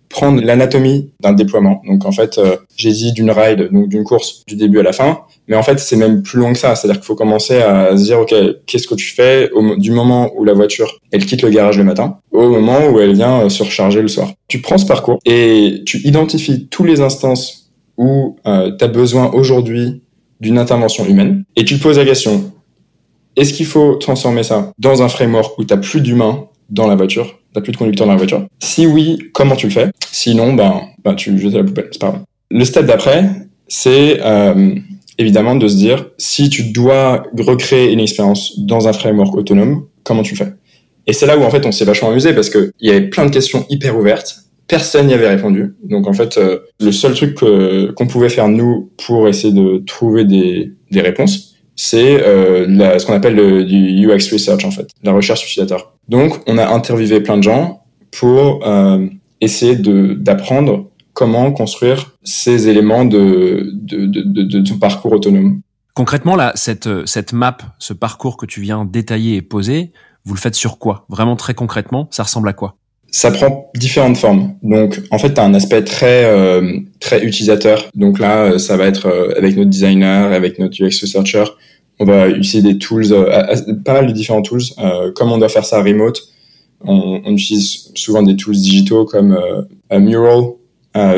prendre 0.09 0.43
l'anatomie 0.43 1.11
d'un 1.21 1.33
déploiement. 1.33 1.83
Donc 1.87 2.05
en 2.07 2.13
fait, 2.13 2.39
euh, 2.39 2.57
j'ai 2.77 2.93
dit 2.93 3.13
d'une 3.13 3.31
ride, 3.31 3.69
donc 3.73 3.89
d'une 3.89 4.05
course 4.05 4.45
du 4.47 4.57
début 4.57 4.79
à 4.79 4.83
la 4.83 4.93
fin, 4.93 5.21
mais 5.49 5.57
en 5.57 5.63
fait 5.63 5.79
c'est 5.79 5.97
même 5.97 6.23
plus 6.23 6.39
long 6.39 6.53
que 6.53 6.59
ça. 6.59 6.75
C'est-à-dire 6.75 7.01
qu'il 7.01 7.07
faut 7.07 7.15
commencer 7.15 7.57
à 7.59 7.97
se 7.97 8.05
dire 8.05 8.21
ok, 8.21 8.35
qu'est-ce 8.67 8.87
que 8.87 8.95
tu 8.95 9.15
fais 9.15 9.51
du 9.77 9.91
moment 9.91 10.31
où 10.37 10.45
la 10.45 10.55
voiture 10.55 10.99
elle 11.13 11.25
quitte 11.27 11.43
le 11.43 11.51
garage 11.51 11.79
le 11.79 11.85
matin 11.85 12.19
au 12.33 12.49
moment 12.49 12.89
où 12.89 13.01
elle 13.01 13.15
vient 13.15 13.43
euh, 13.43 13.49
se 13.49 13.63
recharger 13.63 14.03
le 14.03 14.09
soir. 14.09 14.31
Tu 14.49 14.61
prends 14.61 14.79
ce 14.79 14.87
parcours 14.87 15.19
et 15.25 15.83
tu 15.87 15.99
identifies 16.07 16.69
tous 16.69 16.85
les 16.85 17.01
instances 17.01 17.71
où 17.97 18.37
euh, 18.47 18.71
tu 18.79 18.85
as 18.85 18.89
besoin 18.89 19.31
aujourd'hui 19.33 20.03
d'une 20.41 20.59
intervention 20.59 21.05
humaine 21.05 21.45
et 21.57 21.65
tu 21.65 21.79
te 21.79 21.83
poses 21.83 21.99
la 21.99 22.05
question 22.05 22.53
est-ce 23.39 23.55
qu'il 23.55 23.67
faut 23.67 23.95
transformer 23.95 24.43
ça 24.43 24.73
dans 24.79 25.01
un 25.03 25.09
framework 25.09 25.57
où 25.59 25.65
tu 25.65 25.73
n'as 25.73 25.81
plus 25.81 26.01
d'humain 26.01 26.49
dans 26.71 26.89
la 26.89 26.97
voiture, 26.97 27.38
t'as 27.53 27.61
plus 27.61 27.73
de 27.73 27.77
conducteur 27.77 28.07
dans 28.07 28.13
la 28.13 28.19
voiture 28.19 28.47
Si 28.61 28.87
oui, 28.87 29.19
comment 29.33 29.57
tu 29.57 29.67
le 29.67 29.73
fais? 29.73 29.91
Sinon, 30.11 30.55
ben, 30.55 30.83
ben 31.05 31.15
tu 31.15 31.39
jettes 31.39 31.55
la 31.55 31.65
poubelle, 31.65 31.89
c'est 31.93 32.01
pas 32.01 32.09
grave. 32.09 32.23
Le 32.51 32.65
step 32.65 32.87
d'après, 32.87 33.29
c'est 33.69 34.21
euh, 34.23 34.75
évidemment 35.19 35.57
de 35.57 35.69
se 35.69 35.77
dire 35.77 36.07
si 36.19 36.49
tu 36.49 36.73
dois 36.73 37.25
recréer 37.39 37.93
une 37.93 38.01
expérience 38.01 38.59
dans 38.59 38.89
un 38.89 38.93
framework 38.93 39.35
autonome, 39.37 39.87
comment 40.05 40.23
tu 40.23 40.35
le 40.35 40.45
fais? 40.45 40.53
Et 41.07 41.13
c'est 41.13 41.27
là 41.27 41.39
où 41.39 41.43
en 41.43 41.51
fait 41.51 41.65
on 41.67 41.73
s'est 41.73 41.85
vachement 41.85 42.11
amusé 42.11 42.35
parce 42.35 42.51
que 42.51 42.73
il 42.81 42.89
y 42.89 42.91
avait 42.91 43.09
plein 43.09 43.27
de 43.27 43.31
questions 43.31 43.67
hyper 43.71 43.97
ouvertes. 43.99 44.37
Personne 44.67 45.07
n'y 45.07 45.15
avait 45.15 45.29
répondu. 45.29 45.75
Donc 45.83 46.07
en 46.07 46.13
fait, 46.13 46.37
euh, 46.37 46.59
le 46.81 46.93
seul 46.93 47.15
truc 47.15 47.39
qu'on 47.39 48.07
pouvait 48.07 48.29
faire 48.29 48.49
nous 48.49 48.91
pour 49.07 49.27
essayer 49.27 49.53
de 49.53 49.83
trouver 49.87 50.25
des, 50.27 50.73
des 50.91 51.01
réponses, 51.01 51.55
c'est 51.75 52.23
euh, 52.23 52.99
ce 52.99 53.07
qu'on 53.07 53.15
appelle 53.15 53.37
le, 53.37 53.65
du 53.65 54.07
UX 54.07 54.31
research 54.33 54.65
en 54.65 54.71
fait, 54.71 54.89
la 55.03 55.13
recherche 55.13 55.45
utilisateur. 55.45 55.95
Donc, 56.09 56.41
on 56.47 56.59
a 56.59 56.67
interviewé 56.67 57.21
plein 57.21 57.37
de 57.37 57.43
gens 57.43 57.83
pour 58.19 58.67
euh, 58.67 59.07
essayer 59.41 59.77
d'apprendre 59.77 60.91
comment 61.13 61.53
construire 61.53 62.13
ces 62.25 62.69
éléments 62.69 63.05
de, 63.05 63.71
de, 63.73 64.07
de, 64.07 64.23
de, 64.23 64.43
de 64.43 64.61
ton 64.61 64.79
parcours 64.79 65.13
autonome. 65.13 65.61
Concrètement, 65.95 66.37
là, 66.37 66.53
cette, 66.55 66.89
cette 67.07 67.33
map, 67.33 67.59
ce 67.79 67.93
parcours 67.93 68.37
que 68.37 68.47
tu 68.47 68.61
viens 68.61 68.85
détailler 68.85 69.37
et 69.37 69.43
poser, 69.43 69.93
vous 70.25 70.35
le 70.35 70.39
faites 70.39 70.55
sur 70.55 70.79
quoi? 70.79 71.07
Vraiment 71.09 71.37
très 71.37 71.55
concrètement, 71.55 72.07
ça 72.11 72.23
ressemble 72.23 72.49
à 72.49 72.53
quoi? 72.53 72.77
Ça 73.11 73.31
prend 73.31 73.71
différentes 73.75 74.19
formes. 74.19 74.55
Donc, 74.63 75.01
en 75.11 75.19
fait, 75.19 75.33
tu 75.33 75.41
as 75.41 75.45
un 75.45 75.55
aspect 75.55 75.83
très 75.83 76.25
euh, 76.27 76.79
très 77.01 77.25
utilisateur. 77.25 77.87
Donc 77.95 78.19
là, 78.19 78.45
euh, 78.45 78.59
ça 78.59 78.77
va 78.77 78.85
être 78.85 79.07
euh, 79.07 79.33
avec 79.37 79.57
notre 79.57 79.71
designer, 79.71 80.31
avec 80.33 80.59
notre 80.59 80.77
UX 80.81 81.01
researcher, 81.01 81.45
on 81.99 82.05
va 82.05 82.29
utiliser 82.29 82.63
des 82.63 82.79
tools, 82.79 83.09
pas 83.85 83.93
mal 83.93 84.07
de 84.07 84.13
différents 84.13 84.43
tools. 84.43 84.63
comme 85.15 85.33
on 85.33 85.39
doit 85.39 85.49
faire 85.49 85.65
ça 85.65 85.83
remote, 85.83 86.23
on, 86.85 87.21
on 87.25 87.33
utilise 87.33 87.91
souvent 87.95 88.23
des 88.23 88.37
tools 88.37 88.55
digitaux 88.55 89.05
comme 89.05 89.39
Mural, 89.91 90.53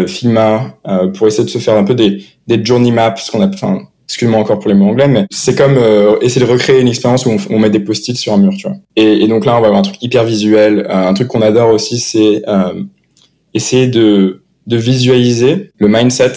Figma, 0.07 0.79
pour 1.15 1.27
essayer 1.27 1.45
de 1.45 1.51
se 1.51 1.59
faire 1.59 1.77
un 1.77 1.85
peu 1.85 1.95
des, 1.95 2.23
des 2.47 2.65
journey 2.65 2.93
maps, 2.93 3.17
ce 3.17 3.31
qu'on 3.31 3.43
a, 3.43 3.49
enfin, 3.49 3.83
excuse-moi 4.11 4.41
encore 4.41 4.59
pour 4.59 4.69
les 4.69 4.75
mots 4.75 4.87
anglais, 4.87 5.07
mais 5.07 5.27
c'est 5.31 5.57
comme 5.57 5.77
euh, 5.79 6.19
essayer 6.21 6.45
de 6.45 6.51
recréer 6.51 6.81
une 6.81 6.89
expérience 6.89 7.27
où 7.27 7.37
on, 7.49 7.59
met 7.61 7.71
des 7.71 7.79
post-it 7.79 8.17
sur 8.17 8.33
un 8.33 8.39
mur, 8.39 8.53
tu 8.59 8.67
vois. 8.67 8.77
Et, 8.97 9.23
et, 9.23 9.29
donc 9.29 9.45
là, 9.45 9.57
on 9.57 9.61
va 9.61 9.69
avoir 9.69 9.79
un 9.79 9.83
truc 9.83 10.03
hyper 10.03 10.25
visuel. 10.25 10.81
Euh, 10.91 11.09
un 11.09 11.15
truc 11.15 11.29
qu'on 11.29 11.43
adore 11.43 11.71
aussi, 11.71 12.01
c'est 12.01 12.43
euh, 12.49 12.83
essayer 13.55 13.87
de, 13.87 14.43
de 14.67 14.77
visualiser 14.77 15.71
le 15.79 15.87
mindset 15.87 16.33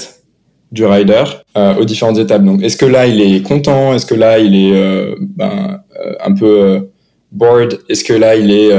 du 0.72 0.86
rider 0.86 1.24
euh, 1.58 1.76
aux 1.76 1.86
différentes 1.86 2.18
étapes. 2.18 2.44
Donc, 2.44 2.62
est-ce 2.64 2.78
que 2.78 2.86
là, 2.86 3.08
il 3.08 3.22
est 3.22 3.42
content? 3.42 3.94
Est-ce 3.94 4.06
que 4.06 4.16
là, 4.16 4.40
il 4.40 4.56
est 4.56 5.16
ben, 5.20 5.82
un 6.24 6.34
peu 6.34 6.90
bored? 7.32 7.80
Est-ce 7.90 8.04
que 8.04 8.14
là, 8.14 8.36
il 8.36 8.52
est 8.52 8.72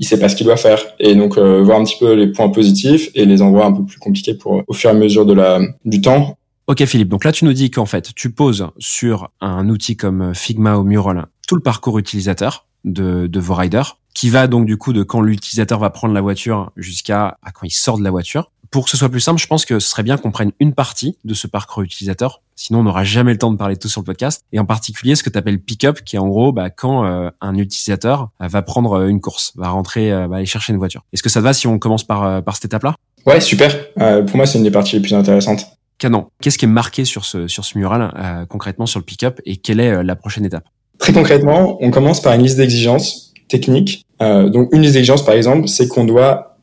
il 0.00 0.06
sait 0.06 0.20
pas 0.20 0.28
ce 0.28 0.36
qu'il 0.36 0.46
doit 0.46 0.56
faire? 0.56 0.80
Et 1.00 1.14
donc 1.14 1.38
voir 1.38 1.80
un 1.80 1.84
petit 1.84 1.98
peu 1.98 2.14
les 2.14 2.28
points 2.28 2.48
positifs 2.48 3.10
et 3.14 3.24
les 3.24 3.42
endroits 3.42 3.66
un 3.66 3.72
peu 3.72 3.84
plus 3.84 3.98
compliqués 3.98 4.34
pour 4.34 4.62
au 4.66 4.72
fur 4.72 4.90
et 4.90 4.92
à 4.92 4.96
mesure 4.96 5.26
de 5.26 5.32
la 5.34 5.60
du 5.84 6.00
temps. 6.00 6.38
Ok 6.68 6.84
Philippe, 6.84 7.08
donc 7.08 7.24
là 7.24 7.32
tu 7.32 7.44
nous 7.44 7.52
dis 7.52 7.70
qu'en 7.70 7.86
fait 7.86 8.14
tu 8.14 8.30
poses 8.30 8.68
sur 8.78 9.30
un 9.40 9.68
outil 9.68 9.96
comme 9.96 10.34
Figma 10.34 10.76
ou 10.76 10.84
Mural 10.84 11.26
tout 11.48 11.56
le 11.56 11.62
parcours 11.62 11.98
utilisateur 11.98 12.66
de, 12.84 13.26
de 13.26 13.40
vos 13.40 13.54
riders, 13.54 13.98
qui 14.14 14.28
va 14.30 14.46
donc 14.46 14.66
du 14.66 14.76
coup 14.76 14.92
de 14.92 15.02
quand 15.02 15.20
l'utilisateur 15.20 15.78
va 15.78 15.90
prendre 15.90 16.14
la 16.14 16.20
voiture 16.20 16.70
jusqu'à 16.76 17.38
quand 17.54 17.66
il 17.66 17.70
sort 17.70 17.98
de 17.98 18.04
la 18.04 18.10
voiture. 18.10 18.52
Pour 18.70 18.84
que 18.84 18.90
ce 18.90 18.96
soit 18.96 19.08
plus 19.08 19.20
simple, 19.20 19.40
je 19.40 19.46
pense 19.46 19.64
que 19.64 19.78
ce 19.78 19.90
serait 19.90 20.02
bien 20.02 20.16
qu'on 20.16 20.30
prenne 20.30 20.52
une 20.60 20.74
partie 20.74 21.16
de 21.24 21.34
ce 21.34 21.46
parcours 21.46 21.82
utilisateur, 21.82 22.42
sinon 22.54 22.80
on 22.80 22.82
n'aura 22.82 23.04
jamais 23.04 23.32
le 23.32 23.38
temps 23.38 23.50
de 23.50 23.56
parler 23.56 23.74
de 23.74 23.80
tout 23.80 23.88
sur 23.88 24.00
le 24.00 24.06
podcast, 24.06 24.44
et 24.52 24.58
en 24.58 24.64
particulier 24.64 25.14
ce 25.14 25.22
que 25.22 25.30
tu 25.30 25.38
appelles 25.38 25.60
pick-up, 25.60 26.00
qui 26.04 26.16
est 26.16 26.18
en 26.18 26.28
gros 26.28 26.52
bah, 26.52 26.70
quand 26.70 27.04
euh, 27.04 27.30
un 27.40 27.56
utilisateur 27.56 28.30
euh, 28.42 28.48
va 28.48 28.62
prendre 28.62 28.92
euh, 28.92 29.08
une 29.08 29.20
course, 29.20 29.52
va 29.56 29.68
rentrer, 29.68 30.10
va 30.10 30.36
aller 30.36 30.46
chercher 30.46 30.72
une 30.72 30.78
voiture. 30.78 31.04
Est-ce 31.12 31.22
que 31.22 31.28
ça 31.28 31.40
te 31.40 31.44
va 31.44 31.52
si 31.52 31.66
on 31.66 31.78
commence 31.78 32.04
par, 32.04 32.42
par 32.42 32.56
cette 32.56 32.66
étape-là? 32.66 32.94
Ouais, 33.26 33.40
super. 33.40 33.92
pour 33.94 34.36
moi, 34.36 34.46
c'est 34.46 34.58
une 34.58 34.64
des 34.64 34.70
parties 34.70 34.96
les 34.96 35.02
plus 35.02 35.14
intéressantes. 35.14 35.66
Canon. 35.98 36.28
Qu'est-ce 36.40 36.58
qui 36.58 36.64
est 36.64 36.68
marqué 36.68 37.04
sur 37.04 37.24
ce, 37.24 37.48
sur 37.48 37.64
ce 37.64 37.76
mural 37.76 38.12
euh, 38.16 38.46
concrètement 38.46 38.86
sur 38.86 39.00
le 39.00 39.04
pick-up 39.04 39.40
et 39.44 39.56
quelle 39.56 39.80
est 39.80 40.02
la 40.02 40.16
prochaine 40.16 40.44
étape? 40.44 40.64
Très 40.98 41.12
concrètement, 41.12 41.76
on 41.80 41.90
commence 41.90 42.22
par 42.22 42.34
une 42.34 42.42
liste 42.42 42.56
d'exigences 42.56 43.34
techniques. 43.48 44.04
Euh, 44.22 44.48
donc 44.48 44.68
une 44.72 44.82
liste 44.82 44.94
d'exigences 44.94 45.24
par 45.24 45.34
exemple, 45.34 45.68
c'est 45.68 45.88
qu'on 45.88 46.04
doit 46.04 46.56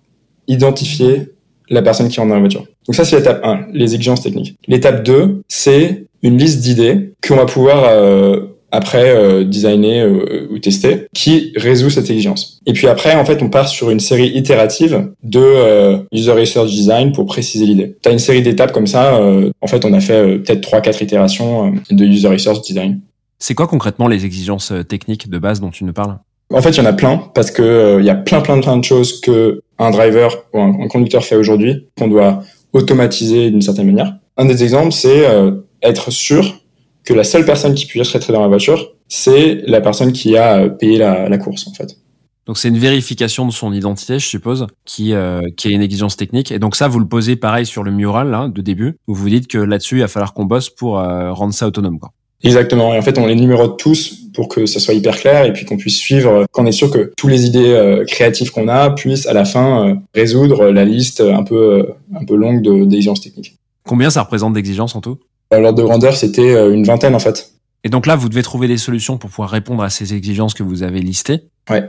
identifier 0.47 1.33
la 1.69 1.81
personne 1.81 2.07
qui 2.09 2.19
rentre 2.19 2.29
dans 2.29 2.35
la 2.35 2.41
voiture. 2.41 2.65
Donc 2.87 2.95
ça 2.95 3.05
c'est 3.05 3.17
l'étape 3.17 3.43
1, 3.43 3.67
les 3.73 3.95
exigences 3.95 4.21
techniques. 4.21 4.57
L'étape 4.67 5.03
2, 5.03 5.41
c'est 5.47 6.05
une 6.23 6.37
liste 6.37 6.61
d'idées 6.61 7.13
qu'on 7.25 7.35
va 7.35 7.45
pouvoir 7.45 7.89
après 8.75 9.15
euh, 9.15 9.43
designer 9.43 10.05
euh, 10.05 10.47
ou 10.51 10.59
tester, 10.59 11.07
qui 11.13 11.53
résout 11.55 11.89
cette 11.89 12.09
exigence. 12.09 12.59
Et 12.65 12.73
puis 12.73 12.87
après, 12.87 13.15
en 13.15 13.25
fait, 13.25 13.41
on 13.41 13.49
part 13.49 13.67
sur 13.67 13.89
une 13.89 13.99
série 13.99 14.27
itérative 14.27 15.11
de 15.23 15.39
euh, 15.39 15.97
user 16.11 16.31
research 16.31 16.69
design 16.69 17.11
pour 17.11 17.25
préciser 17.25 17.65
l'idée. 17.65 17.95
Tu 18.01 18.09
as 18.09 18.11
une 18.11 18.19
série 18.19 18.41
d'étapes 18.41 18.71
comme 18.71 18.87
ça. 18.87 19.19
en 19.61 19.67
fait, 19.67 19.85
on 19.85 19.93
a 19.93 19.99
fait 19.99 20.39
peut-être 20.39 20.61
trois, 20.61 20.81
quatre 20.81 21.01
itérations 21.01 21.73
de 21.89 22.05
user 22.05 22.27
research 22.27 22.61
design. 22.61 22.99
C'est 23.39 23.53
quoi 23.53 23.67
concrètement 23.67 24.07
les 24.07 24.25
exigences 24.25 24.73
techniques 24.87 25.29
de 25.29 25.39
base 25.39 25.61
dont 25.61 25.69
tu 25.69 25.83
nous 25.83 25.93
parles? 25.93 26.17
En 26.53 26.61
fait, 26.61 26.71
il 26.71 26.77
y 26.77 26.81
en 26.81 26.85
a 26.85 26.93
plein 26.93 27.21
parce 27.33 27.51
que 27.51 27.97
il 27.99 28.05
y 28.05 28.09
a 28.09 28.15
plein, 28.15 28.41
plein, 28.41 28.59
plein 28.59 28.77
de 28.77 28.83
choses 28.83 29.19
que 29.19 29.61
un 29.79 29.91
driver 29.91 30.43
ou 30.53 30.59
un, 30.59 30.87
conducteur 30.87 31.23
fait 31.23 31.35
aujourd'hui 31.35 31.87
qu'on 31.97 32.07
doit 32.07 32.43
automatiser 32.73 33.51
d'une 33.51 33.61
certaine 33.61 33.87
manière. 33.87 34.15
Un 34.37 34.45
des 34.45 34.63
exemples, 34.63 34.91
c'est 34.91 35.25
être 35.81 36.11
sûr 36.11 36.59
que 37.05 37.13
la 37.13 37.23
seule 37.23 37.45
personne 37.45 37.75
qui 37.75 37.85
puisse 37.85 38.11
rentrer 38.11 38.33
dans 38.33 38.41
la 38.41 38.47
voiture, 38.47 38.93
c'est 39.07 39.61
la 39.67 39.79
personne 39.79 40.11
qui 40.11 40.35
a 40.35 40.57
euh, 40.57 40.69
payé 40.69 40.97
la, 40.97 41.29
la 41.29 41.37
course 41.37 41.67
en 41.67 41.73
fait. 41.73 41.97
Donc 42.47 42.57
c'est 42.57 42.67
une 42.67 42.77
vérification 42.77 43.47
de 43.47 43.51
son 43.51 43.73
identité, 43.73 44.19
je 44.19 44.25
suppose, 44.25 44.67
qui 44.85 45.13
euh, 45.13 45.41
qui 45.57 45.69
est 45.69 45.71
une 45.71 45.81
exigence 45.81 46.15
technique. 46.15 46.51
Et 46.51 46.59
donc 46.59 46.75
ça, 46.75 46.87
vous 46.87 46.99
le 46.99 47.07
posez 47.07 47.35
pareil 47.35 47.65
sur 47.65 47.83
le 47.83 47.91
mural 47.91 48.29
là 48.29 48.47
de 48.47 48.61
début, 48.61 48.97
où 49.07 49.15
vous 49.15 49.29
dites 49.29 49.47
que 49.47 49.57
là-dessus, 49.57 49.97
il 49.97 50.01
va 50.01 50.07
falloir 50.07 50.33
qu'on 50.33 50.45
bosse 50.45 50.69
pour 50.69 50.99
euh, 50.99 51.31
rendre 51.31 51.53
ça 51.53 51.67
autonome. 51.67 51.99
Quoi. 51.99 52.11
Exactement. 52.43 52.93
Et 52.93 52.99
en 52.99 53.01
fait, 53.01 53.17
on 53.17 53.25
les 53.25 53.35
numérote 53.35 53.79
tous 53.79 54.24
pour 54.35 54.49
que 54.49 54.65
ça 54.65 54.79
soit 54.79 54.93
hyper 54.93 55.17
clair 55.17 55.45
et 55.45 55.53
puis 55.53 55.65
qu'on 55.65 55.77
puisse 55.77 55.97
suivre, 55.97 56.45
qu'on 56.51 56.65
est 56.65 56.71
sûr 56.71 56.91
que 56.91 57.11
tous 57.17 57.27
les 57.27 57.45
idées 57.45 57.73
euh, 57.73 58.03
créatives 58.05 58.51
qu'on 58.51 58.67
a 58.67 58.91
puissent 58.91 59.27
à 59.27 59.33
la 59.33 59.45
fin 59.45 59.97
résoudre 60.13 60.69
la 60.69 60.85
liste 60.85 61.21
un 61.21 61.43
peu 61.43 61.87
un 62.13 62.25
peu 62.25 62.35
longue 62.35 62.61
d'exigences 62.87 63.21
techniques. 63.21 63.57
Combien 63.87 64.09
ça 64.09 64.23
représente 64.23 64.53
d'exigences 64.53 64.95
en 64.95 65.01
tout? 65.01 65.17
L'ordre 65.51 65.77
de 65.77 65.83
grandeur, 65.83 66.15
c'était 66.15 66.55
euh, 66.55 66.73
une 66.73 66.83
vingtaine 66.83 67.15
en 67.15 67.19
fait. 67.19 67.53
Et 67.83 67.89
donc 67.89 68.07
là, 68.07 68.15
vous 68.15 68.29
devez 68.29 68.41
trouver 68.41 68.67
des 68.67 68.77
solutions 68.77 69.17
pour 69.17 69.29
pouvoir 69.29 69.49
répondre 69.49 69.83
à 69.83 69.89
ces 69.89 70.13
exigences 70.13 70.53
que 70.53 70.63
vous 70.63 70.83
avez 70.83 71.01
listées. 71.01 71.43
Ouais. 71.69 71.83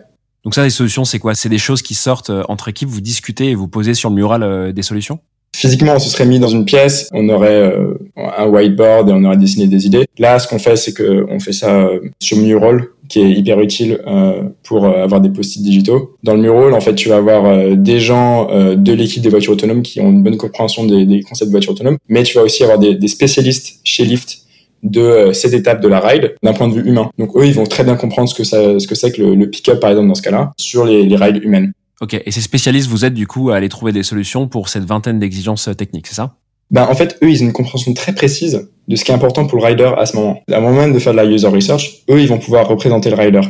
Donc 0.45 0.55
ça, 0.55 0.63
les 0.63 0.71
solutions, 0.71 1.05
c'est 1.05 1.19
quoi? 1.19 1.35
C'est 1.35 1.49
des 1.49 1.59
choses 1.59 1.83
qui 1.83 1.95
sortent 1.95 2.31
euh, 2.31 2.43
entre 2.49 2.69
équipes, 2.69 2.89
vous 2.89 3.01
discutez 3.01 3.51
et 3.51 3.55
vous 3.55 3.67
posez 3.67 3.95
sur 3.95 4.11
le 4.11 4.17
mural 4.17 4.43
euh, 4.43 4.73
des 4.73 4.83
solutions? 4.83 5.21
Physiquement, 5.57 5.95
on 5.97 5.99
se 5.99 6.11
serait 6.11 6.27
mis 6.27 6.39
dans 6.39 6.49
une 6.49 6.65
pièce, 6.65 7.09
on 7.13 7.29
aurait 7.31 7.73
un 8.17 8.47
whiteboard 8.47 9.09
et 9.09 9.13
on 9.13 9.25
aurait 9.25 9.39
dessiné 9.39 9.67
des 9.67 9.87
idées. 9.87 10.07
Là, 10.19 10.39
ce 10.39 10.47
qu'on 10.47 10.59
fait, 10.59 10.77
c'est 10.77 10.93
qu'on 10.93 11.41
fait 11.41 11.53
ça 11.53 11.89
sur 12.21 12.37
Mural, 12.37 12.89
qui 13.09 13.21
est 13.21 13.31
hyper 13.31 13.61
utile 13.61 14.01
euh, 14.07 14.43
pour 14.63 14.85
euh, 14.85 15.03
avoir 15.03 15.21
des 15.21 15.31
post-it 15.31 15.63
digitaux. 15.63 16.17
Dans 16.23 16.35
le 16.35 16.41
mural, 16.41 16.75
en 16.75 16.81
fait, 16.81 16.95
tu 16.95 17.09
vas 17.09 17.17
avoir 17.17 17.47
euh, 17.47 17.75
des 17.75 18.01
gens 18.01 18.49
de 18.77 18.93
l'équipe 18.93 19.23
des 19.23 19.29
voitures 19.29 19.53
autonomes 19.53 19.83
qui 19.83 20.01
ont 20.01 20.11
une 20.11 20.23
bonne 20.23 20.37
compréhension 20.37 20.85
des, 20.85 21.23
concepts 21.23 21.49
de 21.49 21.53
voitures 21.53 21.73
autonomes, 21.73 21.99
mais 22.09 22.23
tu 22.23 22.37
vas 22.37 22.43
aussi 22.43 22.63
avoir 22.63 22.79
des, 22.79 22.95
des 22.95 23.09
spécialistes 23.09 23.81
chez 23.85 24.05
Lyft 24.05 24.39
de 24.83 25.31
cette 25.33 25.55
étape 25.55 25.81
de 25.81 25.89
la 25.89 26.01
ride 26.01 26.35
d'un 26.43 26.53
point 26.53 26.69
de 26.69 26.75
vue 26.75 26.89
humain. 26.89 27.11
Donc 27.19 27.37
eux, 27.37 27.47
ils 27.47 27.55
vont 27.55 27.65
très 27.65 27.83
bien 27.83 27.97
comprendre 27.97 28.29
ce 28.29 28.35
que 28.35 28.45
ça, 28.45 28.79
ce 28.79 28.87
que 28.87 28.95
c'est 28.95 29.11
que 29.11 29.23
le, 29.23 29.35
le 29.35 29.51
pick-up, 29.51 29.81
par 29.81 29.91
exemple, 29.91 30.09
dans 30.09 30.15
ce 30.15 30.23
cas-là, 30.23 30.53
sur 30.59 30.85
les, 30.85 31.05
les 31.05 31.17
rides 31.17 31.43
humaines. 31.43 31.73
Ok, 32.01 32.21
et 32.25 32.31
ces 32.31 32.41
spécialistes, 32.41 32.89
vous 32.89 33.05
êtes 33.05 33.15
du 33.15 33.27
coup 33.27 33.51
à 33.51 33.57
aller 33.57 33.69
trouver 33.69 33.93
des 33.93 34.03
solutions 34.03 34.49
pour 34.49 34.69
cette 34.69 34.85
vingtaine 34.85 35.19
d'exigences 35.19 35.71
techniques, 35.77 36.07
c'est 36.07 36.15
ça? 36.15 36.37
Ben, 36.71 36.87
en 36.91 36.95
fait, 36.95 37.17
eux, 37.23 37.31
ils 37.31 37.43
ont 37.43 37.47
une 37.47 37.53
compréhension 37.53 37.95
très 37.95 38.15
précise 38.15 38.69
de 38.89 38.97
ce 38.97 39.05
qui 39.05 39.13
est 39.13 39.15
important 39.15 39.47
pour 39.47 39.59
le 39.59 39.65
rider 39.65 39.91
à 39.97 40.05
ce 40.05 40.17
moment. 40.17 40.43
À 40.53 40.61
moment 40.61 40.89
de 40.89 40.99
faire 40.99 41.13
de 41.13 41.17
la 41.17 41.25
user 41.25 41.47
research, 41.47 42.03
eux, 42.11 42.21
ils 42.21 42.29
vont 42.29 42.39
pouvoir 42.39 42.69
représenter 42.69 43.09
le 43.09 43.17
rider. 43.17 43.41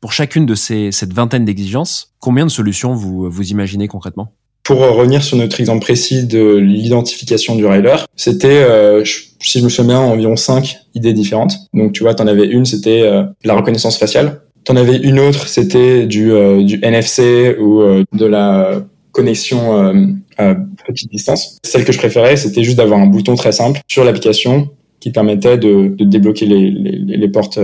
Pour 0.00 0.12
chacune 0.12 0.46
de 0.46 0.54
ces, 0.54 0.90
cette 0.90 1.12
vingtaine 1.12 1.44
d'exigences, 1.44 2.14
combien 2.18 2.46
de 2.46 2.50
solutions 2.50 2.94
vous, 2.94 3.28
vous 3.30 3.50
imaginez 3.50 3.88
concrètement? 3.88 4.32
Pour 4.62 4.78
revenir 4.78 5.24
sur 5.24 5.36
notre 5.36 5.60
exemple 5.60 5.80
précis 5.80 6.24
de 6.24 6.56
l'identification 6.56 7.56
du 7.56 7.66
rider, 7.66 7.96
c'était, 8.14 8.48
euh, 8.48 9.04
si 9.04 9.58
je 9.58 9.64
me 9.64 9.68
souviens 9.68 9.96
bien, 9.96 10.00
environ 10.00 10.36
cinq 10.36 10.78
idées 10.94 11.12
différentes. 11.12 11.56
Donc, 11.74 11.92
tu 11.92 12.04
vois, 12.04 12.14
t'en 12.14 12.28
avais 12.28 12.46
une, 12.46 12.64
c'était 12.64 13.02
euh, 13.02 13.24
la 13.44 13.54
reconnaissance 13.54 13.98
faciale. 13.98 14.42
T'en 14.64 14.76
avais 14.76 14.96
une 14.96 15.18
autre, 15.18 15.48
c'était 15.48 16.06
du, 16.06 16.32
euh, 16.32 16.66
NFC 16.82 17.56
ou 17.58 17.82
de 18.12 18.26
la 18.26 18.82
connexion 19.10 20.04
à 20.38 20.54
petite 20.86 21.10
distance. 21.10 21.58
Celle 21.64 21.84
que 21.84 21.92
je 21.92 21.98
préférais, 21.98 22.36
c'était 22.36 22.62
juste 22.62 22.76
d'avoir 22.76 23.00
un 23.00 23.06
bouton 23.06 23.34
très 23.34 23.52
simple 23.52 23.80
sur 23.88 24.04
l'application 24.04 24.70
qui 25.00 25.10
permettait 25.10 25.58
de, 25.58 25.94
débloquer 25.98 26.46
les, 26.46 26.70
les 26.70 27.28
portes 27.28 27.58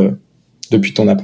depuis 0.70 0.92
ton 0.92 1.08
app. 1.08 1.22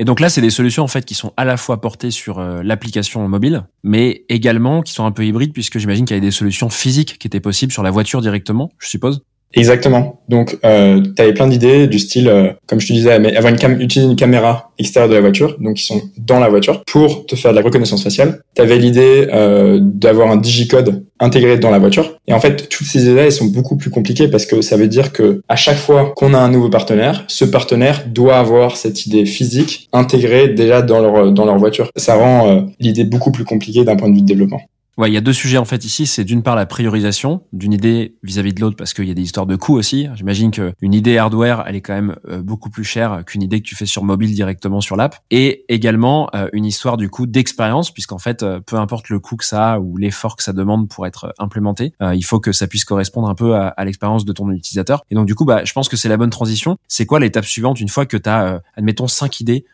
Et 0.00 0.04
donc 0.04 0.18
là, 0.20 0.30
c'est 0.30 0.40
des 0.40 0.48
solutions 0.48 0.82
en 0.82 0.88
fait 0.88 1.04
qui 1.04 1.14
sont 1.14 1.34
à 1.36 1.44
la 1.44 1.58
fois 1.58 1.82
portées 1.82 2.10
sur 2.10 2.38
euh, 2.38 2.62
l'application 2.62 3.28
mobile, 3.28 3.64
mais 3.82 4.24
également 4.30 4.80
qui 4.80 4.94
sont 4.94 5.04
un 5.04 5.12
peu 5.12 5.26
hybrides 5.26 5.52
puisque 5.52 5.78
j'imagine 5.78 6.06
qu'il 6.06 6.16
y 6.16 6.18
avait 6.18 6.26
des 6.26 6.32
solutions 6.32 6.70
physiques 6.70 7.18
qui 7.18 7.26
étaient 7.26 7.38
possibles 7.38 7.70
sur 7.70 7.82
la 7.82 7.90
voiture 7.90 8.22
directement, 8.22 8.70
je 8.78 8.88
suppose. 8.88 9.22
Exactement. 9.54 10.20
Donc, 10.28 10.56
euh, 10.64 11.02
tu 11.16 11.22
avais 11.22 11.34
plein 11.34 11.48
d'idées 11.48 11.88
du 11.88 11.98
style, 11.98 12.28
euh, 12.28 12.52
comme 12.68 12.80
je 12.80 12.86
te 12.86 12.92
disais, 12.92 13.12
avoir 13.12 13.52
une 13.52 13.58
cam 13.58 13.80
utiliser 13.80 14.08
une 14.08 14.16
caméra 14.16 14.70
extérieure 14.78 15.08
de 15.08 15.14
la 15.14 15.20
voiture, 15.20 15.56
donc 15.58 15.80
ils 15.80 15.84
sont 15.84 16.00
dans 16.18 16.38
la 16.38 16.48
voiture, 16.48 16.84
pour 16.84 17.26
te 17.26 17.34
faire 17.34 17.50
de 17.50 17.56
la 17.56 17.62
reconnaissance 17.62 18.02
faciale. 18.02 18.42
Tu 18.54 18.62
avais 18.62 18.78
l'idée 18.78 19.26
euh, 19.32 19.80
d'avoir 19.82 20.30
un 20.30 20.36
digicode 20.36 21.04
intégré 21.18 21.58
dans 21.58 21.70
la 21.70 21.80
voiture. 21.80 22.16
Et 22.28 22.32
en 22.32 22.38
fait, 22.38 22.68
toutes 22.68 22.86
ces 22.86 23.08
idées, 23.08 23.22
elles 23.22 23.32
sont 23.32 23.46
beaucoup 23.46 23.76
plus 23.76 23.90
compliquées 23.90 24.28
parce 24.28 24.46
que 24.46 24.60
ça 24.60 24.76
veut 24.76 24.88
dire 24.88 25.12
que 25.12 25.42
à 25.48 25.56
chaque 25.56 25.76
fois 25.76 26.12
qu'on 26.16 26.32
a 26.32 26.38
un 26.38 26.48
nouveau 26.48 26.70
partenaire, 26.70 27.24
ce 27.26 27.44
partenaire 27.44 28.04
doit 28.06 28.36
avoir 28.36 28.76
cette 28.76 29.06
idée 29.06 29.26
physique 29.26 29.88
intégrée 29.92 30.48
déjà 30.48 30.80
dans 30.80 31.00
leur 31.00 31.32
dans 31.32 31.44
leur 31.44 31.58
voiture. 31.58 31.90
Ça 31.96 32.14
rend 32.14 32.48
euh, 32.48 32.60
l'idée 32.78 33.04
beaucoup 33.04 33.32
plus 33.32 33.44
compliquée 33.44 33.84
d'un 33.84 33.96
point 33.96 34.08
de 34.08 34.14
vue 34.14 34.22
de 34.22 34.26
développement. 34.26 34.60
Ouais, 35.00 35.10
il 35.10 35.14
y 35.14 35.16
a 35.16 35.22
deux 35.22 35.32
sujets 35.32 35.56
en 35.56 35.64
fait 35.64 35.86
ici. 35.86 36.06
C'est 36.06 36.24
d'une 36.24 36.42
part 36.42 36.56
la 36.56 36.66
priorisation 36.66 37.42
d'une 37.54 37.72
idée 37.72 38.16
vis-à-vis 38.22 38.52
de 38.52 38.60
l'autre 38.60 38.76
parce 38.76 38.92
qu'il 38.92 39.08
y 39.08 39.10
a 39.10 39.14
des 39.14 39.22
histoires 39.22 39.46
de 39.46 39.56
coûts 39.56 39.72
aussi. 39.72 40.08
J'imagine 40.14 40.50
qu'une 40.50 40.92
idée 40.92 41.16
hardware, 41.16 41.64
elle 41.66 41.74
est 41.74 41.80
quand 41.80 41.94
même 41.94 42.16
euh, 42.28 42.42
beaucoup 42.42 42.68
plus 42.68 42.84
chère 42.84 43.24
qu'une 43.24 43.40
idée 43.40 43.62
que 43.62 43.66
tu 43.66 43.74
fais 43.74 43.86
sur 43.86 44.04
mobile 44.04 44.34
directement 44.34 44.82
sur 44.82 44.96
l'app. 44.96 45.16
Et 45.30 45.64
également 45.70 46.28
euh, 46.34 46.50
une 46.52 46.66
histoire 46.66 46.98
du 46.98 47.08
coup 47.08 47.24
d'expérience 47.24 47.90
puisqu'en 47.90 48.18
fait, 48.18 48.42
euh, 48.42 48.60
peu 48.60 48.76
importe 48.76 49.08
le 49.08 49.20
coût 49.20 49.36
que 49.36 49.44
ça 49.46 49.72
a 49.72 49.78
ou 49.78 49.96
l'effort 49.96 50.36
que 50.36 50.42
ça 50.42 50.52
demande 50.52 50.86
pour 50.90 51.06
être 51.06 51.32
implémenté, 51.38 51.94
il 52.12 52.22
faut 52.22 52.38
que 52.38 52.52
ça 52.52 52.66
puisse 52.66 52.84
correspondre 52.84 53.30
un 53.30 53.34
peu 53.34 53.54
à, 53.54 53.82
l'expérience 53.86 54.26
de 54.26 54.32
ton 54.34 54.50
utilisateur. 54.50 55.02
Et 55.10 55.14
donc 55.14 55.24
du 55.24 55.34
coup, 55.34 55.46
bah, 55.46 55.64
je 55.64 55.72
pense 55.72 55.88
que 55.88 55.96
c'est 55.96 56.10
la 56.10 56.18
bonne 56.18 56.28
transition. 56.28 56.76
C'est 56.88 57.06
quoi 57.06 57.20
l'étape 57.20 57.46
suivante 57.46 57.80
une 57.80 57.88
fois 57.88 58.04
que 58.04 58.18
tu 58.18 58.28
as, 58.28 58.60
admettons, 58.76 59.08
cinq 59.08 59.40
idées 59.40 59.64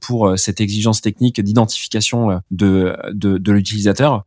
pour 0.00 0.36
cette 0.36 0.60
exigence 0.60 1.00
technique 1.00 1.40
d'identification 1.40 2.40
de, 2.50 2.96
de, 3.12 3.38
de 3.38 3.52
l'utilisateur? 3.52 4.24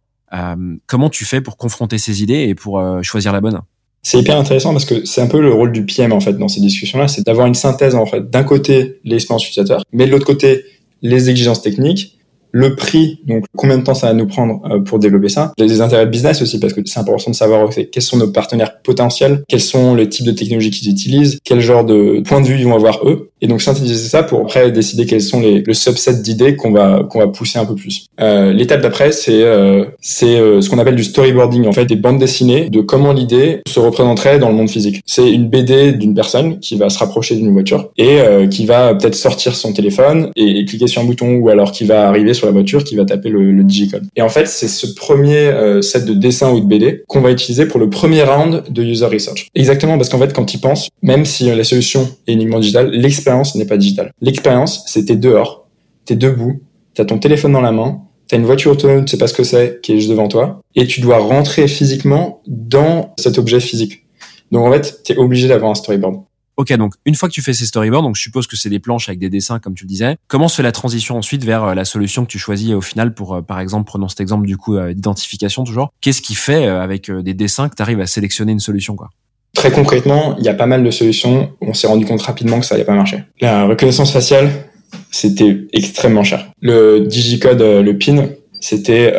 Comment 0.88 1.10
tu 1.10 1.25
fais 1.25 1.41
pour 1.41 1.58
confronter 1.58 1.98
ces 1.98 2.24
idées 2.24 2.46
et 2.48 2.55
pour 2.55 2.79
euh, 2.79 3.01
choisir 3.01 3.32
la 3.32 3.41
bonne? 3.41 3.62
C'est 4.03 4.20
hyper 4.20 4.38
intéressant 4.38 4.72
parce 4.72 4.86
que 4.86 5.03
c'est 5.05 5.22
un 5.22 5.27
peu 5.27 5.41
le 5.41 5.51
rôle 5.51 5.72
du 5.72 5.84
PM 5.84 6.13
en 6.13 6.20
fait 6.20 6.34
dans 6.34 6.48
ces 6.48 6.62
discussions-là, 6.62 7.08
c'est 7.08 7.25
d'avoir 7.25 7.48
une 7.48 7.55
synthèse 7.55 7.96
en 7.96 8.05
fait. 8.05 8.29
D'un 8.29 8.44
côté 8.44 9.00
l'expérience 9.03 9.48
utilisateur, 9.48 9.84
mais 9.91 10.05
de 10.05 10.12
l'autre 10.12 10.25
côté 10.25 10.63
les 11.01 11.29
exigences 11.29 11.62
techniques. 11.62 12.12
Le 12.51 12.74
prix, 12.74 13.20
donc 13.27 13.44
combien 13.58 13.77
de 13.77 13.84
temps 13.84 13.96
ça 13.96 14.08
va 14.08 14.13
nous 14.13 14.27
prendre 14.27 14.62
euh, 14.72 14.79
pour 14.79 14.98
développer 14.98 15.27
ça, 15.27 15.51
les 15.58 15.82
intérêts 15.82 16.05
business 16.05 16.41
aussi, 16.41 16.58
parce 16.58 16.72
que 16.72 16.79
c'est 16.86 17.01
important 17.01 17.29
de 17.29 17.36
savoir 17.36 17.70
quels 17.91 18.01
sont 18.01 18.15
nos 18.15 18.32
partenaires 18.32 18.82
potentiels, 18.82 19.44
quels 19.50 19.60
sont 19.60 19.94
les 19.94 20.08
types 20.08 20.25
de 20.25 20.32
technologies 20.32 20.72
qu'ils 20.72 20.89
utilisent, 20.89 21.38
quel 21.44 21.60
genre 21.60 21.84
de 21.84 22.22
point 22.25 22.39
de 22.39 22.48
vue 22.48 22.58
ils 22.58 22.63
vont 22.63 22.75
avoir 22.75 23.05
eux, 23.05 23.32
et 23.45 23.47
donc 23.47 23.61
synthétiser 23.61 24.09
ça 24.09 24.23
pour 24.23 24.41
après 24.41 24.71
décider 24.71 25.05
quels 25.05 25.21
sont 25.21 25.39
les, 25.39 25.61
le 25.61 25.73
subset 25.75 26.15
d'idées 26.15 26.55
qu'on 26.55 26.71
va 26.71 27.05
qu'on 27.07 27.19
va 27.19 27.27
pousser 27.27 27.59
un 27.59 27.65
peu 27.65 27.75
plus. 27.75 28.07
Euh, 28.19 28.51
L'étape 28.51 28.81
d'après, 28.81 29.11
c'est 29.11 29.43
euh, 29.43 29.85
c'est 30.01 30.39
euh, 30.39 30.61
ce 30.61 30.69
qu'on 30.69 30.79
appelle 30.79 30.95
du 30.95 31.03
storyboarding, 31.03 31.67
en 31.67 31.71
fait, 31.71 31.85
des 31.85 31.95
bandes 31.95 32.17
dessinées 32.17 32.69
de 32.69 32.81
comment 32.81 33.13
l'idée 33.13 33.61
se 33.67 33.79
représenterait 33.79 34.39
dans 34.39 34.49
le 34.49 34.55
monde 34.55 34.69
physique. 34.69 35.03
C'est 35.05 35.29
une 35.31 35.47
BD 35.47 35.93
d'une 35.93 36.15
personne 36.15 36.59
qui 36.59 36.75
va 36.75 36.89
se 36.89 36.97
rapprocher 36.97 37.35
d'une 37.35 37.51
voiture 37.51 37.91
et 37.97 38.19
euh, 38.19 38.47
qui 38.47 38.65
va 38.65 38.95
peut-être 38.95 39.15
sortir 39.15 39.55
son 39.55 39.73
téléphone 39.73 40.31
et, 40.35 40.65
cliquer 40.65 40.87
sur 40.87 41.03
un 41.03 41.05
bouton, 41.05 41.35
ou 41.35 41.49
alors 41.49 41.71
qui 41.71 41.83
va 41.83 42.07
arriver 42.07 42.33
sur 42.33 42.47
la 42.47 42.53
voiture 42.53 42.83
qui 42.83 42.95
va 42.95 43.05
taper 43.05 43.29
le, 43.29 43.51
le 43.51 43.63
digicode. 43.63 44.05
Et 44.15 44.23
en 44.23 44.29
fait, 44.29 44.47
c'est 44.47 44.67
ce 44.67 44.87
premier 44.95 45.35
euh, 45.35 45.83
set 45.83 46.05
de 46.05 46.13
dessins 46.13 46.51
ou 46.51 46.59
de 46.61 46.65
BD 46.65 47.03
qu'on 47.07 47.21
va 47.21 47.29
utiliser 47.29 47.67
pour 47.67 47.79
le 47.79 47.89
premier 47.91 48.23
round 48.23 48.63
de 48.69 48.81
user 48.83 49.05
research. 49.05 49.49
Exactement, 49.53 49.97
parce 49.97 50.09
qu'en 50.09 50.17
fait, 50.17 50.33
quand 50.33 50.51
ils 50.53 50.59
pensent, 50.59 50.89
même 51.03 51.25
si 51.25 51.53
la 51.53 51.63
solution 51.63 52.09
est 52.25 52.33
uniquement 52.33 52.59
digitale, 52.59 52.89
l'expérience 52.91 53.35
n'est 53.56 53.65
pas 53.65 53.77
digitale. 53.77 54.12
L'expérience, 54.22 54.84
c'est 54.88 55.06
t'es 55.06 55.15
dehors, 55.15 55.68
t'es 56.06 56.15
debout, 56.15 56.62
t'as 56.93 57.06
ton 57.06 57.19
téléphone 57.19 57.52
dans 57.52 57.62
la 57.62 57.71
main, 57.71 58.02
t'as 58.28 58.38
une 58.38 58.45
voiture 58.45 58.71
autonome, 58.71 59.06
tu 59.06 59.12
sais 59.12 59.17
pas 59.17 59.28
ce 59.28 59.34
que 59.34 59.43
c'est, 59.43 59.82
qui 59.82 59.93
est 59.93 59.98
juste 59.98 60.10
devant 60.10 60.28
toi, 60.28 60.62
et 60.76 60.88
tu 60.88 61.02
dois 61.02 61.19
rentrer 61.19 61.67
physiquement 61.67 62.41
dans 62.48 63.13
cet 63.17 63.38
objet 63.38 63.60
physique. 63.60 64.06
Donc 64.52 64.65
en 64.65 64.71
fait, 64.71 65.02
t'es 65.04 65.17
obligé 65.17 65.48
d'avoir 65.48 65.71
un 65.71 65.76
storyboard. 65.76 66.24
Ok, 66.58 66.71
donc 66.74 66.93
une 67.06 67.15
fois 67.15 67.28
que 67.28 67.34
tu 67.34 67.41
fais 67.41 67.54
ces 67.54 67.65
storyboards, 67.65 68.04
donc 68.04 68.15
je 68.15 68.21
suppose 68.21 68.48
que 68.48 68.56
c'est 68.56 68.69
des 68.69 68.80
planches 68.80 69.10
avec 69.10 69.19
des 69.19 69.30
dessins 69.30 69.60
comme 69.60 69.74
tu 69.74 69.84
le 69.84 69.89
disais. 69.89 70.15
Comment 70.28 70.48
se 70.48 70.56
fait 70.56 70.63
la 70.63 70.71
transition 70.71 71.17
ensuite 71.17 71.43
vers 71.43 71.63
euh, 71.65 71.74
la 71.74 71.84
solution 71.84 72.24
que 72.24 72.32
tu 72.32 72.39
choisis 72.39 72.71
au 72.71 72.80
final 72.80 73.13
pour, 73.13 73.36
euh, 73.36 73.41
par 73.41 73.60
exemple, 73.60 73.86
prenons 73.86 74.08
cet 74.08 74.21
exemple 74.21 74.48
du 74.48 74.56
coup 74.56 74.78
euh, 74.78 74.93
d'identification 74.93 75.65
toujours. 75.65 75.91
Qu'est-ce 76.00 76.21
qui 76.21 76.34
fait 76.34 76.65
avec 76.65 77.12
des 77.12 77.34
dessins 77.34 77.67
que 77.67 77.76
tu 77.76 77.82
arrives 77.82 78.00
à 78.00 78.08
sélectionner 78.08 78.54
une 78.54 78.62
solution 78.62 78.95
quoi? 78.95 79.10
Très 79.56 79.72
concrètement, 79.72 80.36
il 80.38 80.46
y 80.46 80.50
a 80.50 80.54
pas 80.54 80.68
mal 80.68 80.84
de 80.84 80.91
solutions. 80.91 81.50
On 81.62 81.74
s'est 81.74 81.88
rendu 81.88 82.06
compte 82.06 82.22
rapidement 82.22 82.60
que 82.60 82.65
ça 82.65 82.76
n'allait 82.76 82.86
pas 82.86 82.94
marcher. 82.94 83.24
La 83.41 83.65
reconnaissance 83.65 84.12
faciale, 84.12 84.50
c'était 85.12 85.58
extrêmement 85.74 86.24
cher. 86.24 86.46
Le 86.62 87.00
digicode, 87.00 87.62
le 87.62 87.98
PIN, 87.98 88.28
c'était 88.60 89.13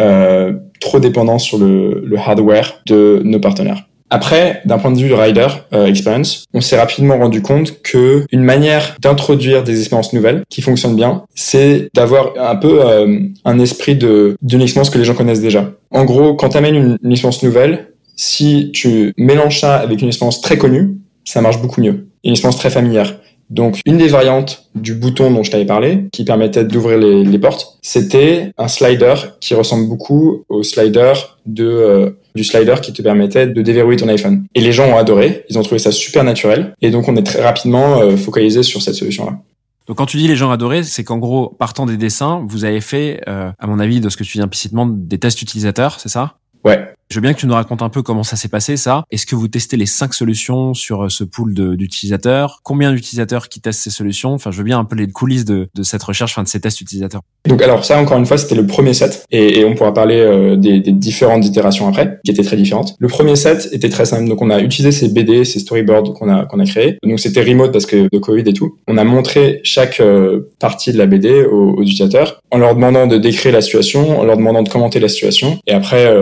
trop 0.81 1.01
dépendant 1.01 1.39
sur 1.39 1.59
le, 1.59 2.03
le 2.05 2.19
hardware 2.19 2.83
de 2.87 3.23
nos 3.25 3.41
partenaires. 3.41 3.87
Après, 4.09 4.63
d'un 4.65 4.79
point 4.79 4.93
de 4.93 4.99
vue 4.99 5.13
rider 5.13 5.49
euh, 5.73 5.87
experience, 5.87 6.45
on 6.55 6.61
s'est 6.61 6.79
rapidement 6.79 7.19
rendu 7.19 7.43
compte 7.43 7.83
que 7.83 8.25
une 8.31 8.45
manière 8.45 8.97
d'introduire 9.01 9.65
des 9.65 9.81
expériences 9.81 10.13
nouvelles 10.13 10.45
qui 10.49 10.63
fonctionnent 10.63 10.95
bien, 10.95 11.25
c'est 11.35 11.89
d'avoir 11.93 12.35
un 12.39 12.55
peu 12.55 12.87
euh, 12.87 13.19
un 13.45 13.59
esprit 13.59 13.97
de 13.97 14.37
d'une 14.43 14.63
expérience 14.63 14.91
que 14.91 14.99
les 14.99 15.05
gens 15.05 15.15
connaissent 15.15 15.41
déjà. 15.41 15.73
En 15.91 16.05
gros, 16.05 16.35
quand 16.35 16.51
tu 16.51 16.57
amènes 16.57 16.77
une, 16.77 16.99
une 17.03 17.13
expérience 17.13 17.43
nouvelle, 17.43 17.89
si 18.17 18.71
tu 18.73 19.13
mélanges 19.17 19.61
ça 19.61 19.77
avec 19.77 20.03
une 20.03 20.09
expérience 20.09 20.41
très 20.41 20.59
connue, 20.59 20.97
ça 21.25 21.41
marche 21.41 21.61
beaucoup 21.61 21.81
mieux. 21.81 22.09
Une 22.25 22.33
expérience 22.33 22.59
très 22.59 22.71
familière. 22.71 23.19
Donc, 23.49 23.81
une 23.87 23.97
des 23.97 24.09
variantes 24.09 24.69
du 24.75 24.95
bouton 24.95 25.31
dont 25.31 25.45
je 25.45 25.53
t'avais 25.53 25.67
parlé, 25.67 26.09
qui 26.13 26.25
permettait 26.25 26.65
d'ouvrir 26.65 26.99
les, 26.99 27.23
les, 27.23 27.39
portes, 27.39 27.79
c'était 27.81 28.51
un 28.59 28.67
slider 28.67 29.15
qui 29.41 29.55
ressemble 29.55 29.89
beaucoup 29.89 30.43
au 30.49 30.65
slider 30.65 31.13
de 31.47 31.65
euh, 31.65 32.11
du 32.35 32.43
slider 32.43 32.75
qui 32.83 32.93
te 32.93 33.03
permettait 33.03 33.47
de 33.47 33.63
déverrouiller 33.63 33.99
ton 33.99 34.09
iPhone. 34.09 34.47
Et 34.55 34.61
les 34.61 34.73
gens 34.73 34.87
ont 34.87 34.97
adoré, 34.97 35.45
ils 35.49 35.59
ont 35.59 35.63
trouvé 35.63 35.79
ça 35.79 35.93
super 35.93 36.25
naturel, 36.25 36.75
et 36.83 36.91
donc 36.91 37.09
on 37.09 37.17
est 37.17 37.23
très 37.23 37.43
rapidement 37.43 38.01
euh, 38.01 38.17
focalisé 38.17 38.65
sur 38.65 38.83
cette 38.83 38.97
solution-là. 38.97 39.39
Donc 39.87 39.99
quand 39.99 40.07
tu 40.07 40.17
dis 40.17 40.27
les 40.27 40.37
gens 40.37 40.51
adoré, 40.51 40.83
c'est 40.83 41.05
qu'en 41.05 41.19
gros, 41.19 41.49
partant 41.49 41.87
des 41.87 41.97
dessins, 41.97 42.45
vous 42.49 42.65
avez 42.65 42.81
fait, 42.81 43.21
euh, 43.29 43.51
à 43.59 43.67
mon 43.69 43.79
avis, 43.79 44.01
de 44.01 44.09
ce 44.09 44.17
que 44.17 44.25
tu 44.25 44.39
dis 44.39 44.43
implicitement, 44.43 44.87
des 44.87 45.19
tests 45.19 45.41
utilisateurs, 45.41 46.01
c'est 46.01 46.09
ça? 46.09 46.39
Ouais. 46.65 46.96
Je 47.09 47.17
veux 47.17 47.21
bien 47.21 47.35
que 47.35 47.39
tu 47.39 47.47
nous 47.47 47.55
racontes 47.55 47.83
un 47.83 47.89
peu 47.89 48.03
comment 48.03 48.25
ça 48.25 48.35
s'est 48.35 48.49
passé, 48.49 48.77
ça. 48.77 49.05
Est-ce 49.13 49.27
que 49.27 49.37
vous 49.37 49.47
testez 49.47 49.77
les 49.77 49.87
cinq 49.87 50.13
solutions 50.13 50.75
sur 50.75 51.05
euh, 51.05 51.09
ce 51.09 51.23
pool 51.23 51.55
d'utilisateurs? 51.55 52.61
Combien 52.65 52.93
d'utilisateurs 52.93 53.49
qui 53.49 53.61
testent 53.61 53.83
ces 53.83 53.91
solutions? 53.91 54.33
Enfin, 54.33 54.51
je 54.51 54.59
veux 54.59 54.65
bien 54.65 54.81
un 54.81 54.85
peu 54.85 54.97
les 54.97 55.07
coulisses 55.07 55.45
de, 55.45 55.69
cette 55.83 56.03
recherche, 56.03 56.33
enfin 56.33 56.43
de 56.43 56.49
ces 56.49 56.61
tests 56.61 56.81
utilisateurs. 56.81 57.21
Donc, 57.47 57.63
alors 57.63 57.85
ça, 57.85 58.01
encore 58.01 58.19
une 58.19 58.27
fois, 58.27 58.39
c'était 58.39 58.57
le 58.57 58.67
premier 58.67 58.93
set, 58.93 59.25
et, 59.31 59.65
on 59.65 59.75
pourra 59.77 59.95
parler 59.95 60.19
euh, 60.19 60.57
des, 60.57 60.81
différentes 60.81 61.47
itérations 61.47 61.87
après, 61.87 62.19
qui 62.25 62.33
étaient 62.33 62.43
très 62.43 62.57
différentes. 62.57 62.97
Le 62.99 63.07
premier 63.07 63.37
set 63.37 63.69
était 63.71 63.89
très 63.89 64.05
simple. 64.05 64.29
Donc, 64.29 64.43
on 64.43 64.51
a 64.51 64.61
utilisé 64.61 64.91
ces 64.91 65.09
BD, 65.09 65.45
ces 65.45 65.61
storyboards 65.61 66.13
qu'on 66.15 66.29
a 66.29 66.67
créés. 66.67 66.99
Donc, 67.05 67.21
c'était 67.21 67.43
remote 67.43 67.71
parce 67.73 67.87
que 67.87 68.09
de 68.11 68.19
Covid 68.19 68.43
et 68.47 68.53
tout. 68.53 68.79
On 68.89 68.99
a 68.99 69.05
montré 69.05 69.61
chaque 69.63 70.01
euh, 70.01 70.51
partie 70.59 70.93
de 70.93 70.99
la 70.99 71.07
BD 71.07 71.45
aux, 71.45 71.81
utilisateurs 71.83 72.41
en 72.51 72.59
leur 72.59 72.75
demandant 72.75 73.07
de 73.07 73.17
décrire 73.17 73.53
la 73.53 73.61
situation, 73.61 74.19
en 74.19 74.25
leur 74.25 74.37
demandant 74.37 74.65
de 74.65 74.69
commenter 74.69 74.99
la 74.99 75.09
situation, 75.09 75.61
et 75.69 75.73
après 75.73 76.13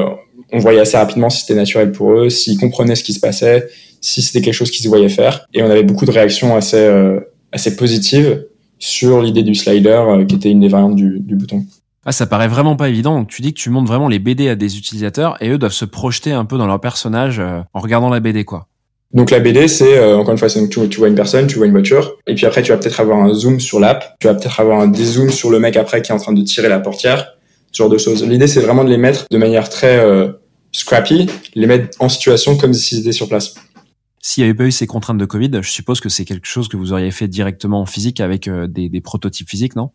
on 0.53 0.59
voyait 0.59 0.81
assez 0.81 0.97
rapidement 0.97 1.31
si 1.31 1.41
c'était 1.41 1.55
naturel 1.55 1.93
pour 1.93 2.13
eux, 2.13 2.31
s'ils 2.31 2.59
comprenaient 2.59 2.95
ce 2.95 3.05
qui 3.05 3.13
se 3.13 3.21
passait, 3.21 3.69
si 4.01 4.23
c'était 4.23 4.43
quelque 4.43 4.55
chose 4.55 4.71
qu'ils 4.71 4.85
se 4.85 4.89
voyaient 4.89 5.09
faire. 5.09 5.47
Et 5.55 5.63
on 5.63 5.71
avait 5.71 5.83
beaucoup 5.83 6.05
de 6.05 6.11
réactions 6.11 6.55
assez, 6.57 6.77
euh, 6.77 7.21
assez 7.53 7.75
positives 7.77 8.45
sur 8.79 9.23
l'idée 9.23 9.43
du 9.43 9.55
slider, 9.55 10.03
euh, 10.09 10.25
qui 10.25 10.35
était 10.35 10.51
une 10.51 10.61
des 10.61 10.69
variantes 10.69 10.97
du, 10.97 11.21
du, 11.21 11.37
bouton. 11.37 11.65
Ah, 12.05 12.13
ça 12.13 12.27
paraît 12.27 12.49
vraiment 12.49 12.77
pas 12.77 12.89
évident. 12.89 13.19
Donc, 13.19 13.29
tu 13.29 13.41
dis 13.41 13.55
que 13.55 13.59
tu 13.59 13.71
montres 13.71 13.89
vraiment 13.89 14.09
les 14.09 14.19
BD 14.19 14.49
à 14.49 14.57
des 14.57 14.77
utilisateurs 14.77 15.43
et 15.43 15.49
eux 15.49 15.59
doivent 15.59 15.73
se 15.73 15.87
projeter 15.87 16.33
un 16.33 16.45
peu 16.45 16.59
dans 16.59 16.67
leur 16.67 16.81
personnage 16.81 17.39
euh, 17.39 17.61
en 17.73 17.81
regardant 17.81 18.11
la 18.11 18.21
BD, 18.21 18.45
quoi. 18.45 18.69
Donc 19.13 19.31
la 19.31 19.39
BD, 19.39 19.69
c'est 19.69 20.03
encore 20.13 20.33
une 20.33 20.39
fois, 20.39 20.49
donc, 20.49 20.71
tu, 20.71 20.89
tu, 20.89 20.99
vois 20.99 21.07
une 21.07 21.15
personne, 21.15 21.47
tu 21.47 21.57
vois 21.57 21.67
une 21.67 21.73
voiture, 21.73 22.17
et 22.27 22.35
puis 22.35 22.47
après 22.47 22.63
tu 22.63 22.73
vas 22.73 22.79
peut-être 22.79 22.99
avoir 22.99 23.21
un 23.21 23.33
zoom 23.33 23.61
sur 23.61 23.79
l'app, 23.79 24.17
tu 24.19 24.27
vas 24.27 24.35
peut-être 24.35 24.59
avoir 24.59 24.81
un 24.81 24.89
dézoom 24.89 25.31
sur 25.31 25.51
le 25.51 25.61
mec 25.61 25.77
après 25.77 26.03
qui 26.03 26.11
est 26.11 26.15
en 26.15 26.19
train 26.19 26.33
de 26.33 26.43
tirer 26.43 26.69
la 26.69 26.81
portière, 26.81 27.34
ce 27.75 27.83
genre 27.83 27.91
de 27.91 27.99
choses. 27.99 28.25
L'idée, 28.27 28.47
c'est 28.47 28.61
vraiment 28.61 28.85
de 28.85 28.91
les 28.91 28.97
mettre 28.97 29.27
de 29.31 29.37
manière 29.37 29.69
très 29.69 30.03
scrappy, 30.73 31.29
les 31.55 31.67
mettre 31.67 32.01
en 32.01 32.09
situation 32.09 32.57
comme 32.57 32.73
s'ils 32.73 33.01
étaient 33.01 33.13
sur 33.13 33.29
place. 33.29 33.55
S'il 34.27 34.43
n'y 34.43 34.49
avait 34.49 34.57
pas 34.57 34.65
eu 34.65 34.73
ces 34.73 34.87
contraintes 34.87 35.19
de 35.19 35.27
Covid, 35.27 35.51
je 35.61 35.71
suppose 35.71 36.01
que 36.01 36.09
c'est 36.09 36.25
quelque 36.25 36.47
chose 36.47 36.69
que 36.69 36.79
vous 36.79 36.95
auriez 36.95 37.11
fait 37.11 37.29
directement 37.29 37.83
en 37.83 37.85
physique 37.85 38.21
avec 38.21 38.49
euh, 38.49 38.67
des, 38.67 38.89
des 38.89 39.03
prototypes 39.03 39.51
physiques, 39.51 39.77
non? 39.77 39.91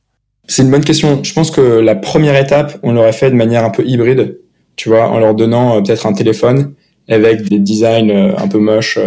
C'est 0.46 0.62
une 0.62 0.70
bonne 0.70 0.84
question. 0.86 1.24
Je 1.24 1.34
pense 1.34 1.50
que 1.50 1.62
la 1.62 1.96
première 1.96 2.36
étape, 2.40 2.78
on 2.84 2.92
l'aurait 2.92 3.12
fait 3.12 3.32
de 3.32 3.36
manière 3.36 3.66
un 3.66 3.72
peu 3.72 3.84
hybride, 3.84 4.40
tu 4.76 4.90
vois, 4.90 5.10
en 5.10 5.18
leur 5.18 5.34
donnant 5.34 5.78
euh, 5.78 5.82
peut-être 5.82 6.06
un 6.06 6.14
téléphone 6.14 6.76
avec 7.08 7.50
des 7.50 7.58
designs 7.58 8.12
euh, 8.12 8.38
un 8.38 8.48
peu 8.48 8.60
moches, 8.60 9.00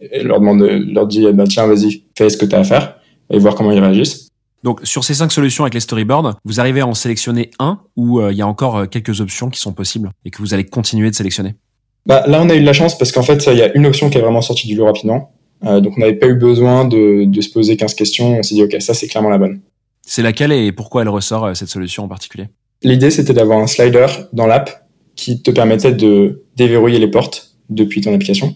et 0.00 0.22
leur 0.24 0.40
demande, 0.40 0.62
leur 0.62 1.06
dit, 1.06 1.24
bah, 1.32 1.44
tiens, 1.48 1.68
vas-y, 1.68 2.02
fais 2.18 2.28
ce 2.28 2.36
que 2.36 2.44
tu 2.44 2.56
as 2.56 2.58
à 2.58 2.64
faire, 2.64 2.96
et 3.30 3.38
voir 3.38 3.54
comment 3.54 3.70
ils 3.70 3.78
réagissent. 3.78 4.25
Donc 4.62 4.80
sur 4.84 5.04
ces 5.04 5.14
cinq 5.14 5.32
solutions 5.32 5.64
avec 5.64 5.74
les 5.74 5.80
storyboards, 5.80 6.38
vous 6.44 6.60
arrivez 6.60 6.80
à 6.80 6.86
en 6.86 6.94
sélectionner 6.94 7.50
un 7.58 7.80
ou 7.96 8.20
il 8.28 8.36
y 8.36 8.42
a 8.42 8.46
encore 8.46 8.88
quelques 8.88 9.20
options 9.20 9.50
qui 9.50 9.60
sont 9.60 9.72
possibles 9.72 10.10
et 10.24 10.30
que 10.30 10.38
vous 10.38 10.54
allez 10.54 10.64
continuer 10.64 11.10
de 11.10 11.14
sélectionner 11.14 11.54
bah, 12.06 12.24
Là, 12.26 12.42
on 12.42 12.48
a 12.48 12.54
eu 12.54 12.60
de 12.60 12.66
la 12.66 12.72
chance 12.72 12.98
parce 12.98 13.12
qu'en 13.12 13.22
fait, 13.22 13.46
il 13.46 13.58
y 13.58 13.62
a 13.62 13.76
une 13.76 13.86
option 13.86 14.10
qui 14.10 14.18
est 14.18 14.20
vraiment 14.20 14.42
sortie 14.42 14.66
du 14.66 14.74
lot 14.74 14.86
rapidement. 14.86 15.32
donc 15.62 15.92
on 15.96 16.00
n'avait 16.00 16.14
pas 16.14 16.26
eu 16.26 16.34
besoin 16.34 16.84
de, 16.84 17.24
de, 17.26 17.40
se 17.40 17.50
poser 17.50 17.76
15 17.76 17.94
questions. 17.94 18.38
On 18.38 18.42
s'est 18.42 18.54
dit, 18.54 18.62
OK, 18.62 18.74
ça 18.80 18.94
c'est 18.94 19.06
clairement 19.06 19.30
la 19.30 19.38
bonne. 19.38 19.60
C'est 20.02 20.22
laquelle 20.22 20.52
et 20.52 20.72
pourquoi 20.72 21.02
elle 21.02 21.08
ressort 21.08 21.56
cette 21.56 21.68
solution 21.68 22.04
en 22.04 22.08
particulier? 22.08 22.48
L'idée, 22.82 23.10
c'était 23.10 23.32
d'avoir 23.32 23.58
un 23.58 23.66
slider 23.66 24.06
dans 24.32 24.46
l'app 24.46 24.86
qui 25.16 25.42
te 25.42 25.50
permettait 25.50 25.92
de 25.92 26.44
déverrouiller 26.56 26.98
les 26.98 27.08
portes 27.08 27.56
depuis 27.70 28.00
ton 28.00 28.14
application. 28.14 28.54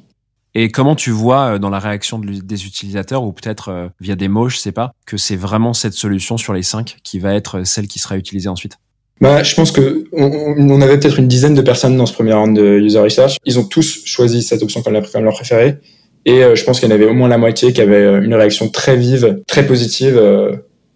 Et 0.54 0.70
comment 0.70 0.96
tu 0.96 1.10
vois 1.10 1.54
euh, 1.54 1.58
dans 1.58 1.70
la 1.70 1.78
réaction 1.78 2.18
des 2.18 2.66
utilisateurs 2.66 3.22
ou 3.22 3.32
peut-être 3.32 3.68
euh, 3.68 3.88
via 4.00 4.16
des 4.16 4.28
mots, 4.28 4.48
je 4.48 4.56
sais 4.56 4.72
pas, 4.72 4.92
que 5.06 5.16
c'est 5.16 5.36
vraiment 5.36 5.72
cette 5.72 5.94
solution 5.94 6.36
sur 6.36 6.52
les 6.52 6.62
cinq 6.62 6.96
qui 7.04 7.18
va 7.18 7.34
être 7.34 7.64
celle 7.64 7.86
qui 7.86 7.98
sera 7.98 8.16
utilisée 8.16 8.48
ensuite? 8.48 8.76
Bah, 9.20 9.42
je 9.42 9.54
pense 9.54 9.70
que 9.70 10.06
on, 10.12 10.80
avait 10.80 10.98
peut-être 10.98 11.18
une 11.18 11.28
dizaine 11.28 11.54
de 11.54 11.60
personnes 11.60 11.96
dans 11.96 12.06
ce 12.06 12.14
premier 12.14 12.32
round 12.32 12.56
de 12.56 12.80
user 12.80 12.98
research. 12.98 13.36
Ils 13.44 13.58
ont 13.58 13.64
tous 13.64 14.02
choisi 14.06 14.42
cette 14.42 14.62
option 14.62 14.82
comme, 14.82 14.94
leur 14.94 15.34
préférée. 15.34 15.76
Et 16.24 16.42
euh, 16.42 16.54
je 16.54 16.64
pense 16.64 16.80
qu'il 16.80 16.88
y 16.88 16.92
en 16.92 16.94
avait 16.94 17.04
au 17.04 17.12
moins 17.12 17.28
la 17.28 17.38
moitié 17.38 17.72
qui 17.72 17.82
avait 17.82 18.24
une 18.24 18.34
réaction 18.34 18.68
très 18.70 18.96
vive, 18.96 19.42
très 19.46 19.66
positive. 19.66 20.20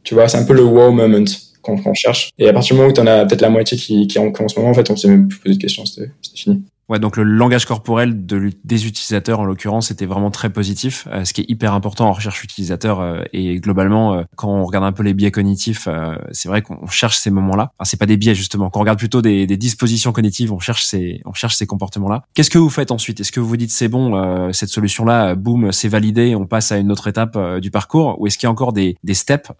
tu 0.04 0.14
vois, 0.14 0.26
c'est 0.28 0.38
un 0.38 0.44
peu 0.44 0.54
le 0.54 0.64
wow 0.64 0.90
moment 0.90 1.24
qu'on 1.60 1.94
cherche. 1.94 2.30
Et 2.38 2.48
à 2.48 2.52
partir 2.52 2.74
du 2.74 2.80
moment 2.80 2.90
où 2.90 2.94
tu 2.94 3.00
en 3.00 3.06
as 3.06 3.26
peut-être 3.26 3.42
la 3.42 3.50
moitié 3.50 3.76
qui, 3.76 4.06
qui 4.06 4.18
en, 4.18 4.32
en 4.38 4.48
ce 4.48 4.58
moment, 4.58 4.70
en 4.70 4.74
fait, 4.74 4.90
on 4.90 4.96
s'est 4.96 5.08
même 5.08 5.28
plus 5.28 5.38
posé 5.38 5.54
de 5.56 5.60
questions, 5.60 5.84
c'était 5.84 6.10
fini. 6.34 6.62
Ouais, 6.90 6.98
donc 6.98 7.16
le 7.16 7.22
langage 7.22 7.64
corporel 7.64 8.26
de, 8.26 8.50
des 8.62 8.86
utilisateurs 8.86 9.40
en 9.40 9.44
l'occurrence 9.44 9.90
était 9.90 10.04
vraiment 10.04 10.30
très 10.30 10.50
positif, 10.50 11.08
euh, 11.10 11.24
ce 11.24 11.32
qui 11.32 11.40
est 11.40 11.46
hyper 11.48 11.72
important 11.72 12.08
en 12.08 12.12
recherche 12.12 12.44
utilisateur 12.44 13.00
euh, 13.00 13.22
et 13.32 13.58
globalement 13.58 14.14
euh, 14.14 14.22
quand 14.36 14.48
on 14.48 14.64
regarde 14.64 14.84
un 14.84 14.92
peu 14.92 15.02
les 15.02 15.14
biais 15.14 15.30
cognitifs, 15.30 15.88
c'est 16.32 16.48
vrai 16.48 16.60
qu'on 16.62 16.86
cherche 16.86 17.16
ces 17.16 17.30
moments-là. 17.30 17.72
Enfin, 17.78 17.84
c'est 17.84 17.96
pas 17.96 18.06
des 18.06 18.18
biais 18.18 18.34
justement. 18.34 18.68
Quand 18.68 18.80
on 18.80 18.82
regarde 18.82 18.98
plutôt 18.98 19.22
des, 19.22 19.46
dispositions 19.46 20.12
cognitives, 20.12 20.52
on 20.52 20.58
cherche 20.58 20.84
ces 20.84 21.20
on 21.24 21.32
cherche 21.32 21.56
ces 21.56 21.66
comportements-là. 21.66 22.24
Qu'est-ce 22.34 22.50
que 22.50 22.58
vous 22.58 22.70
faites 22.70 22.90
ensuite? 22.90 23.20
Est-ce 23.20 23.32
que 23.32 23.40
vous 23.40 23.48
vous 23.48 23.56
dites 23.56 23.70
c'est 23.70 23.88
bon, 23.88 24.52
cette 24.52 24.68
solution-là, 24.68 25.34
boum, 25.36 25.72
c'est 25.72 25.88
validé, 25.88 26.34
on 26.34 26.46
passe 26.46 26.72
à 26.72 26.78
une 26.78 26.90
autre 26.92 27.08
étape 27.08 27.38
du 27.60 27.70
parcours, 27.70 28.20
ou 28.20 28.26
est-ce 28.26 28.36
qu'il 28.36 28.46
y 28.46 28.48
a 28.48 28.50
encore 28.50 28.72
des, 28.72 28.96
des 29.04 29.14
steps 29.14 29.50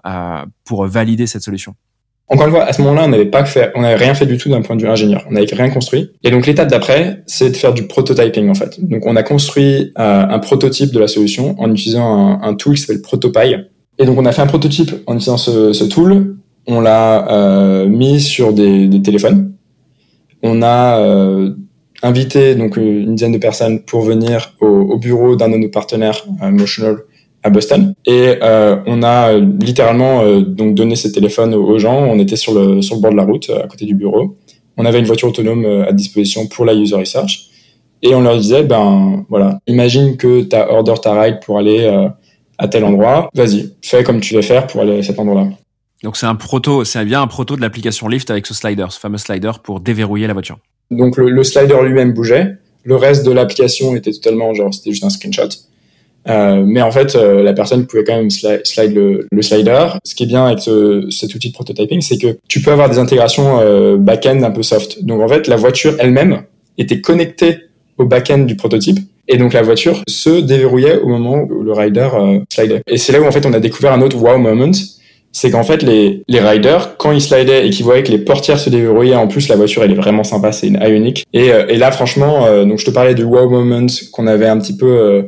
pour 0.64 0.86
valider 0.86 1.26
cette 1.26 1.42
solution? 1.42 1.74
Encore 2.28 2.46
une 2.46 2.52
fois, 2.52 2.64
à 2.64 2.72
ce 2.72 2.80
moment-là, 2.82 3.04
on 3.04 3.08
n'avait 3.08 3.26
pas 3.26 3.44
fait, 3.44 3.70
on 3.74 3.82
n'avait 3.82 4.02
rien 4.02 4.14
fait 4.14 4.24
du 4.24 4.38
tout 4.38 4.48
d'un 4.48 4.62
point 4.62 4.76
de 4.76 4.82
vue 4.82 4.88
ingénieur. 4.88 5.24
On 5.28 5.32
n'avait 5.32 5.46
rien 5.54 5.68
construit. 5.68 6.10
Et 6.22 6.30
donc 6.30 6.46
l'étape 6.46 6.68
d'après, 6.68 7.22
c'est 7.26 7.50
de 7.50 7.56
faire 7.56 7.74
du 7.74 7.86
prototyping 7.86 8.48
en 8.48 8.54
fait. 8.54 8.82
Donc 8.82 9.04
on 9.06 9.14
a 9.16 9.22
construit 9.22 9.92
euh, 9.98 10.26
un 10.28 10.38
prototype 10.38 10.90
de 10.90 10.98
la 10.98 11.06
solution 11.06 11.54
en 11.58 11.70
utilisant 11.70 12.06
un, 12.06 12.42
un 12.42 12.54
tool 12.54 12.76
qui 12.76 12.82
s'appelle 12.82 13.02
Protopie. 13.02 13.56
Et 13.98 14.06
donc 14.06 14.18
on 14.18 14.24
a 14.24 14.32
fait 14.32 14.42
un 14.42 14.46
prototype 14.46 14.92
en 15.06 15.14
utilisant 15.14 15.36
ce, 15.36 15.72
ce 15.72 15.84
tool. 15.84 16.36
On 16.66 16.80
l'a 16.80 17.30
euh, 17.30 17.86
mis 17.86 18.20
sur 18.20 18.54
des, 18.54 18.86
des, 18.86 19.02
téléphones. 19.02 19.52
On 20.42 20.62
a 20.62 21.00
euh, 21.00 21.50
invité 22.02 22.54
donc 22.54 22.78
une 22.78 23.14
dizaine 23.14 23.32
de 23.32 23.38
personnes 23.38 23.80
pour 23.80 24.00
venir 24.00 24.54
au, 24.60 24.66
au 24.66 24.98
bureau 24.98 25.36
d'un 25.36 25.50
de 25.50 25.56
nos 25.56 25.68
partenaires, 25.68 26.24
euh, 26.42 26.50
Motional, 26.50 26.96
à 27.44 27.50
Boston. 27.50 27.94
Et 28.06 28.38
euh, 28.42 28.76
on 28.86 29.02
a 29.02 29.32
euh, 29.32 29.46
littéralement 29.60 30.22
euh, 30.22 30.40
donc 30.40 30.74
donné 30.74 30.96
ces 30.96 31.12
téléphones 31.12 31.54
aux 31.54 31.78
gens. 31.78 31.96
On 31.96 32.18
était 32.18 32.36
sur 32.36 32.54
le, 32.54 32.82
sur 32.82 32.96
le 32.96 33.02
bord 33.02 33.12
de 33.12 33.16
la 33.16 33.24
route, 33.24 33.50
à 33.50 33.68
côté 33.68 33.84
du 33.84 33.94
bureau. 33.94 34.36
On 34.76 34.84
avait 34.86 34.98
une 34.98 35.04
voiture 35.04 35.28
autonome 35.28 35.64
à 35.86 35.92
disposition 35.92 36.48
pour 36.48 36.64
la 36.64 36.74
user 36.74 36.96
research. 36.96 37.50
Et 38.02 38.14
on 38.14 38.22
leur 38.22 38.36
disait, 38.36 38.64
ben 38.64 39.24
voilà, 39.28 39.60
imagine 39.68 40.16
que 40.16 40.42
tu 40.42 40.56
as 40.56 40.68
order 40.68 40.94
ta 41.00 41.20
ride 41.20 41.38
pour 41.46 41.58
aller 41.58 41.86
à 42.58 42.66
tel 42.66 42.82
endroit. 42.82 43.30
Vas-y, 43.34 43.72
fais 43.82 44.02
comme 44.02 44.20
tu 44.20 44.34
veux 44.34 44.42
faire 44.42 44.66
pour 44.66 44.80
aller 44.80 44.98
à 44.98 45.02
cet 45.04 45.20
endroit-là. 45.20 45.50
Donc 46.02 46.16
c'est 46.16 46.26
un 46.26 46.34
proto, 46.34 46.84
c'est 46.84 47.04
bien 47.04 47.22
un 47.22 47.28
proto 47.28 47.54
de 47.54 47.60
l'application 47.60 48.08
Lyft 48.08 48.32
avec 48.32 48.46
ce 48.46 48.52
slider, 48.52 48.86
ce 48.90 48.98
fameux 48.98 49.16
slider 49.16 49.52
pour 49.62 49.78
déverrouiller 49.78 50.26
la 50.26 50.32
voiture. 50.32 50.58
Donc 50.90 51.16
le, 51.16 51.30
le 51.30 51.44
slider 51.44 51.76
lui-même 51.84 52.12
bougeait. 52.12 52.56
Le 52.82 52.96
reste 52.96 53.24
de 53.24 53.30
l'application 53.30 53.94
était 53.94 54.10
totalement 54.10 54.52
genre, 54.54 54.74
c'était 54.74 54.90
juste 54.90 55.04
un 55.04 55.10
screenshot. 55.10 55.48
Euh, 56.28 56.62
mais 56.66 56.82
en 56.82 56.90
fait, 56.90 57.14
euh, 57.16 57.42
la 57.42 57.52
personne 57.52 57.86
pouvait 57.86 58.04
quand 58.04 58.16
même 58.16 58.30
slide 58.30 58.94
le, 58.94 59.26
le, 59.30 59.42
slider. 59.42 59.86
Ce 60.04 60.14
qui 60.14 60.24
est 60.24 60.26
bien 60.26 60.46
avec 60.46 60.60
ce, 60.60 61.06
cet 61.10 61.34
outil 61.34 61.48
de 61.48 61.54
prototyping, 61.54 62.00
c'est 62.00 62.18
que 62.18 62.38
tu 62.48 62.60
peux 62.60 62.72
avoir 62.72 62.88
des 62.88 62.98
intégrations 62.98 63.60
euh, 63.60 63.96
back-end 63.96 64.42
un 64.42 64.50
peu 64.50 64.62
soft. 64.62 65.04
Donc 65.04 65.20
en 65.20 65.28
fait, 65.28 65.48
la 65.48 65.56
voiture 65.56 65.94
elle-même 65.98 66.42
était 66.78 67.00
connectée 67.00 67.58
au 67.98 68.06
back-end 68.06 68.38
du 68.38 68.56
prototype. 68.56 68.98
Et 69.28 69.36
donc 69.36 69.52
la 69.52 69.62
voiture 69.62 70.02
se 70.08 70.40
déverrouillait 70.40 70.98
au 70.98 71.08
moment 71.08 71.42
où 71.42 71.62
le 71.62 71.72
rider 71.72 72.08
euh, 72.14 72.38
slidait. 72.52 72.82
Et 72.86 72.98
c'est 72.98 73.12
là 73.12 73.20
où 73.20 73.26
en 73.26 73.30
fait 73.30 73.46
on 73.46 73.52
a 73.52 73.60
découvert 73.60 73.92
un 73.92 74.02
autre 74.02 74.18
wow 74.18 74.36
moment, 74.36 74.72
c'est 75.32 75.50
qu'en 75.50 75.62
fait 75.62 75.82
les, 75.82 76.22
les 76.28 76.40
riders 76.40 76.96
quand 76.98 77.10
ils 77.10 77.22
slidaient 77.22 77.66
et 77.66 77.70
qu'ils 77.70 77.84
voyaient 77.84 78.02
que 78.02 78.12
les 78.12 78.18
portières 78.18 78.58
se 78.58 78.68
déverrouillaient, 78.68 79.16
en 79.16 79.26
plus 79.26 79.48
la 79.48 79.56
voiture 79.56 79.82
elle 79.82 79.92
est 79.92 79.96
vraiment 79.96 80.24
sympa, 80.24 80.52
c'est 80.52 80.66
une 80.66 80.78
Ioniq. 80.78 81.24
Et, 81.32 81.46
et 81.46 81.76
là 81.76 81.90
franchement, 81.90 82.64
donc 82.66 82.78
je 82.78 82.84
te 82.84 82.90
parlais 82.90 83.14
du 83.14 83.24
wow 83.24 83.48
moment 83.48 83.86
qu'on 84.12 84.26
avait 84.26 84.46
un 84.46 84.58
petit 84.58 84.76
peu 84.76 84.86
euh, 84.86 85.22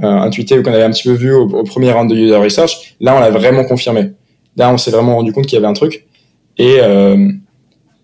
intuité 0.00 0.58
ou 0.58 0.62
qu'on 0.62 0.72
avait 0.72 0.82
un 0.82 0.90
petit 0.90 1.08
peu 1.08 1.14
vu 1.14 1.32
au, 1.32 1.62
premier 1.64 1.92
round 1.92 2.10
de 2.10 2.16
user 2.16 2.36
research, 2.36 2.96
là 3.00 3.16
on 3.16 3.20
l'a 3.20 3.30
vraiment 3.30 3.64
confirmé. 3.64 4.12
Là 4.56 4.72
on 4.72 4.78
s'est 4.78 4.90
vraiment 4.90 5.16
rendu 5.16 5.32
compte 5.32 5.46
qu'il 5.46 5.54
y 5.54 5.58
avait 5.58 5.66
un 5.66 5.74
truc 5.74 6.06
et 6.58 6.78
euh, 6.80 7.30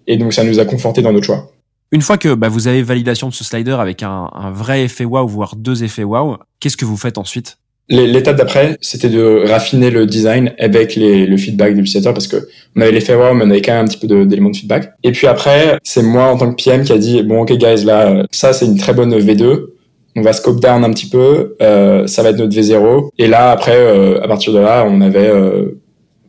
et 0.07 0.17
donc 0.17 0.33
ça 0.33 0.45
nous 0.45 0.59
a 0.59 0.65
conforté 0.65 1.03
dans 1.03 1.13
notre 1.13 1.27
choix. 1.27 1.51
Une 1.93 2.03
fois 2.03 2.19
que 2.19 2.35
bah, 2.35 2.49
vous 2.49 2.69
avez 2.69 2.83
validation 2.83 3.29
de 3.29 3.35
ce 3.35 3.43
slider 3.43 3.73
avec 3.73 4.03
un, 4.03 4.29
un 4.33 4.51
vrai 4.51 4.85
effet 4.85 5.05
wow, 5.05 5.27
voire 5.27 5.57
deux 5.57 5.83
effets 5.83 6.05
wow, 6.05 6.37
qu'est-ce 6.61 6.77
que 6.77 6.85
vous 6.85 6.97
faites 6.97 7.19
ensuite? 7.19 7.59
L'étape 7.89 8.37
d'après, 8.37 8.77
c'était 8.81 9.09
de 9.09 9.43
raffiner 9.49 9.91
le 9.91 10.07
design 10.07 10.53
avec 10.61 10.95
les, 10.95 11.27
le 11.27 11.37
feedback 11.37 11.73
de 11.73 11.79
l'utilisateur 11.79 12.15
parce 12.15 12.29
que 12.29 12.37
on 12.77 12.83
avait 12.83 12.93
l'effet 12.93 13.17
wow, 13.17 13.35
mais 13.35 13.45
on 13.45 13.51
avait 13.51 13.63
quand 13.63 13.73
même 13.73 13.85
un 13.85 13.89
petit 13.89 13.99
peu 13.99 14.07
d'éléments 14.27 14.51
de, 14.51 14.57
feedback. 14.57 14.93
Et 15.03 15.11
puis 15.11 15.27
après, 15.27 15.77
c'est 15.83 16.03
moi 16.03 16.27
en 16.27 16.37
tant 16.37 16.53
que 16.53 16.63
PM 16.63 16.85
qui 16.85 16.93
a 16.93 16.99
dit 16.99 17.25
bon 17.25 17.41
ok 17.41 17.53
guys 17.55 17.85
là, 17.85 18.25
ça 18.31 18.53
c'est 18.53 18.67
une 18.67 18.79
très 18.79 18.95
bonne 18.95 19.13
V2 19.13 19.71
on 20.17 20.23
va 20.23 20.33
scope 20.33 20.61
down 20.61 20.85
un 20.85 20.91
petit 20.91 21.09
peu, 21.09 21.57
euh, 21.63 22.07
ça 22.07 22.23
va 22.23 22.31
être 22.31 22.39
notre 22.39 22.55
V0. 22.55 23.11
Et 23.19 23.29
là, 23.29 23.51
après, 23.51 23.77
euh, 23.77 24.23
à 24.23 24.29
partir 24.29 24.53
de 24.53 24.59
là, 24.59 24.85
on 24.87 25.01
avait 25.01 25.29
euh, 25.29 25.81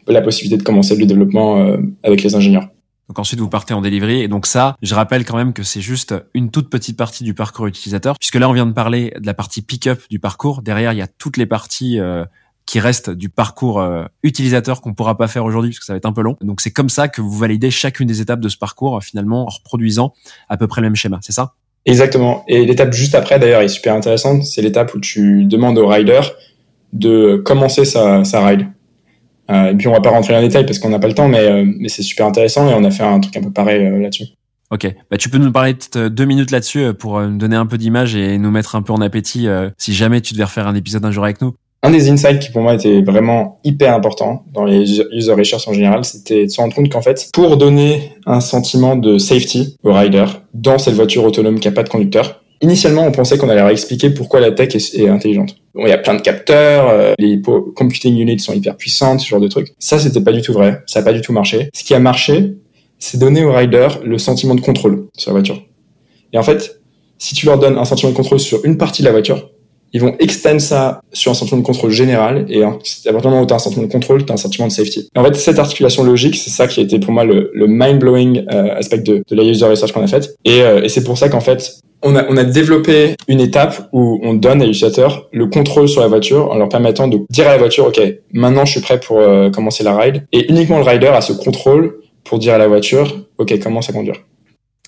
la 0.07 0.21
possibilité 0.21 0.57
de 0.57 0.63
commencer 0.63 0.95
le 0.95 1.05
développement 1.05 1.77
avec 2.03 2.23
les 2.23 2.35
ingénieurs. 2.35 2.67
Donc 3.07 3.19
ensuite, 3.19 3.39
vous 3.39 3.49
partez 3.49 3.73
en 3.73 3.81
delivery. 3.81 4.21
Et 4.21 4.27
donc 4.27 4.45
ça, 4.45 4.75
je 4.81 4.95
rappelle 4.95 5.25
quand 5.25 5.35
même 5.35 5.53
que 5.53 5.63
c'est 5.63 5.81
juste 5.81 6.15
une 6.33 6.49
toute 6.49 6.69
petite 6.69 6.97
partie 6.97 7.23
du 7.23 7.33
parcours 7.33 7.67
utilisateur, 7.67 8.17
puisque 8.17 8.35
là, 8.35 8.49
on 8.49 8.53
vient 8.53 8.65
de 8.65 8.73
parler 8.73 9.13
de 9.19 9.25
la 9.25 9.33
partie 9.33 9.61
pick-up 9.61 10.01
du 10.09 10.19
parcours. 10.19 10.61
Derrière, 10.61 10.93
il 10.93 10.97
y 10.97 11.01
a 11.01 11.07
toutes 11.07 11.37
les 11.37 11.45
parties 11.45 11.99
qui 12.65 12.79
restent 12.79 13.09
du 13.09 13.29
parcours 13.29 13.85
utilisateur 14.23 14.81
qu'on 14.81 14.93
pourra 14.93 15.17
pas 15.17 15.27
faire 15.27 15.45
aujourd'hui, 15.45 15.71
parce 15.71 15.79
que 15.79 15.85
ça 15.85 15.93
va 15.93 15.97
être 15.97 16.05
un 16.05 16.13
peu 16.13 16.21
long. 16.21 16.37
Donc 16.41 16.61
c'est 16.61 16.71
comme 16.71 16.89
ça 16.89 17.07
que 17.07 17.21
vous 17.21 17.37
validez 17.37 17.69
chacune 17.69 18.07
des 18.07 18.21
étapes 18.21 18.39
de 18.39 18.49
ce 18.49 18.57
parcours, 18.57 19.01
finalement, 19.03 19.43
en 19.43 19.49
reproduisant 19.49 20.13
à 20.49 20.57
peu 20.57 20.67
près 20.67 20.81
le 20.81 20.87
même 20.87 20.95
schéma. 20.95 21.19
C'est 21.21 21.33
ça? 21.33 21.55
Exactement. 21.85 22.43
Et 22.47 22.65
l'étape 22.65 22.93
juste 22.93 23.15
après, 23.15 23.39
d'ailleurs, 23.39 23.61
est 23.61 23.67
super 23.67 23.95
intéressante. 23.95 24.43
C'est 24.43 24.61
l'étape 24.61 24.93
où 24.93 24.99
tu 24.99 25.45
demandes 25.45 25.77
au 25.77 25.87
rider 25.87 26.21
de 26.93 27.41
commencer 27.43 27.85
sa, 27.85 28.23
sa 28.23 28.45
ride. 28.45 28.67
Euh, 29.49 29.71
et 29.71 29.75
puis 29.75 29.87
on 29.87 29.93
va 29.93 30.01
pas 30.01 30.09
rentrer 30.09 30.33
dans 30.33 30.39
les 30.39 30.47
détails 30.47 30.65
parce 30.65 30.79
qu'on 30.79 30.89
n'a 30.89 30.99
pas 30.99 31.07
le 31.07 31.13
temps, 31.13 31.27
mais, 31.27 31.39
euh, 31.39 31.65
mais 31.79 31.89
c'est 31.89 32.03
super 32.03 32.25
intéressant 32.25 32.69
et 32.69 32.73
on 32.73 32.83
a 32.83 32.91
fait 32.91 33.03
un 33.03 33.19
truc 33.19 33.35
un 33.35 33.41
peu 33.41 33.51
pareil 33.51 33.85
euh, 33.85 33.99
là-dessus. 33.99 34.25
Ok, 34.69 34.87
bah, 35.09 35.17
tu 35.17 35.29
peux 35.29 35.37
nous 35.37 35.51
parler 35.51 35.75
de 35.93 36.07
deux 36.07 36.23
minutes 36.23 36.51
là-dessus 36.51 36.93
pour 36.93 37.19
nous 37.19 37.37
donner 37.37 37.57
un 37.57 37.65
peu 37.65 37.77
d'image 37.77 38.15
et 38.15 38.37
nous 38.37 38.51
mettre 38.51 38.75
un 38.75 38.81
peu 38.81 38.93
en 38.93 39.01
appétit 39.01 39.47
si 39.77 39.93
jamais 39.93 40.21
tu 40.21 40.33
devais 40.33 40.45
refaire 40.45 40.65
un 40.65 40.75
épisode 40.75 41.03
un 41.03 41.11
jour 41.11 41.25
avec 41.25 41.41
nous 41.41 41.55
un 41.83 41.91
des 41.91 42.09
insights 42.09 42.39
qui 42.39 42.51
pour 42.51 42.61
moi 42.61 42.75
était 42.75 43.01
vraiment 43.01 43.59
hyper 43.63 43.93
important 43.93 44.45
dans 44.53 44.65
les 44.65 44.99
user 45.11 45.33
research 45.33 45.67
en 45.67 45.73
général, 45.73 46.05
c'était 46.05 46.45
de 46.45 46.51
se 46.51 46.61
rendre 46.61 46.75
compte 46.75 46.89
qu'en 46.89 47.01
fait, 47.01 47.29
pour 47.33 47.57
donner 47.57 48.13
un 48.25 48.39
sentiment 48.39 48.95
de 48.95 49.17
safety 49.17 49.77
au 49.83 49.93
rider 49.93 50.25
dans 50.53 50.77
cette 50.77 50.93
voiture 50.93 51.23
autonome 51.23 51.59
qui 51.59 51.67
a 51.67 51.71
pas 51.71 51.83
de 51.83 51.89
conducteur, 51.89 52.43
initialement 52.61 53.03
on 53.03 53.11
pensait 53.11 53.37
qu'on 53.37 53.49
allait 53.49 53.61
leur 53.61 53.69
expliquer 53.69 54.11
pourquoi 54.11 54.39
la 54.39 54.51
tech 54.51 54.75
est, 54.75 55.09
intelligente. 55.09 55.57
Bon, 55.73 55.85
il 55.85 55.89
y 55.89 55.93
a 55.93 55.97
plein 55.97 56.13
de 56.13 56.21
capteurs, 56.21 56.89
euh, 56.89 57.13
les 57.17 57.41
computing 57.75 58.17
units 58.17 58.39
sont 58.39 58.53
hyper 58.53 58.77
puissantes, 58.77 59.21
ce 59.21 59.27
genre 59.27 59.39
de 59.39 59.47
trucs. 59.47 59.73
Ça, 59.79 59.97
c'était 59.97 60.21
pas 60.21 60.33
du 60.33 60.41
tout 60.41 60.53
vrai. 60.53 60.81
Ça 60.85 60.99
a 60.99 61.03
pas 61.03 61.13
du 61.13 61.21
tout 61.21 61.33
marché. 61.33 61.69
Ce 61.73 61.83
qui 61.83 61.93
a 61.93 61.99
marché, 61.99 62.53
c'est 62.99 63.17
donner 63.17 63.43
au 63.43 63.53
rider 63.53 63.87
le 64.03 64.17
sentiment 64.17 64.53
de 64.53 64.61
contrôle 64.61 65.07
sur 65.17 65.31
la 65.31 65.39
voiture. 65.39 65.63
Et 66.33 66.37
en 66.37 66.43
fait, 66.43 66.81
si 67.17 67.35
tu 67.35 67.45
leur 67.45 67.57
donnes 67.57 67.77
un 67.77 67.85
sentiment 67.85 68.11
de 68.11 68.17
contrôle 68.17 68.39
sur 68.39 68.63
une 68.65 68.77
partie 68.77 69.01
de 69.01 69.07
la 69.07 69.11
voiture, 69.11 69.49
ils 69.93 70.01
vont 70.01 70.15
extendre 70.19 70.61
ça 70.61 71.01
sur 71.11 71.31
un 71.31 71.33
sentiment 71.33 71.59
de 71.59 71.65
contrôle 71.65 71.91
général 71.91 72.45
et 72.49 72.63
à 72.63 72.69
partir 72.69 73.11
du 73.11 73.27
moment 73.27 73.41
où 73.41 73.45
tu 73.45 73.53
as 73.53 73.57
un 73.57 73.59
sentiment 73.59 73.85
de 73.85 73.91
contrôle, 73.91 74.25
tu 74.25 74.31
as 74.31 74.35
un 74.35 74.37
sentiment 74.37 74.67
de 74.67 74.71
safety. 74.71 75.09
en 75.15 75.23
fait, 75.23 75.35
cette 75.35 75.59
articulation 75.59 76.03
logique, 76.03 76.35
c'est 76.35 76.49
ça 76.49 76.67
qui 76.67 76.79
a 76.79 76.83
été 76.83 76.99
pour 76.99 77.11
moi 77.11 77.23
le, 77.23 77.51
le 77.53 77.67
mind-blowing 77.67 78.45
euh, 78.51 78.75
aspect 78.75 78.99
de, 78.99 79.23
de, 79.27 79.35
la 79.35 79.43
user 79.43 79.65
research 79.65 79.91
qu'on 79.91 80.03
a 80.03 80.07
faite. 80.07 80.35
Et, 80.45 80.61
euh, 80.61 80.83
et 80.83 80.89
c'est 80.89 81.03
pour 81.03 81.17
ça 81.17 81.29
qu'en 81.29 81.41
fait, 81.41 81.81
on 82.03 82.15
a, 82.15 82.25
on 82.29 82.37
a 82.37 82.43
développé 82.43 83.15
une 83.27 83.41
étape 83.41 83.89
où 83.91 84.19
on 84.23 84.33
donne 84.33 84.61
à 84.61 84.65
l'utilisateur 84.65 85.27
le 85.31 85.47
contrôle 85.47 85.87
sur 85.87 86.01
la 86.01 86.07
voiture 86.07 86.51
en 86.51 86.55
leur 86.55 86.69
permettant 86.69 87.07
de 87.07 87.19
dire 87.29 87.47
à 87.47 87.51
la 87.51 87.57
voiture, 87.57 87.87
OK, 87.87 88.01
maintenant 88.33 88.65
je 88.65 88.71
suis 88.71 88.81
prêt 88.81 88.99
pour 88.99 89.19
euh, 89.19 89.49
commencer 89.49 89.83
la 89.83 89.95
ride. 89.95 90.25
Et 90.31 90.49
uniquement 90.49 90.77
le 90.77 90.83
rider 90.83 91.07
a 91.07 91.21
ce 91.21 91.33
contrôle 91.33 91.97
pour 92.23 92.39
dire 92.39 92.53
à 92.53 92.57
la 92.57 92.67
voiture, 92.67 93.25
OK, 93.37 93.57
commence 93.59 93.89
à 93.89 93.93
conduire? 93.93 94.15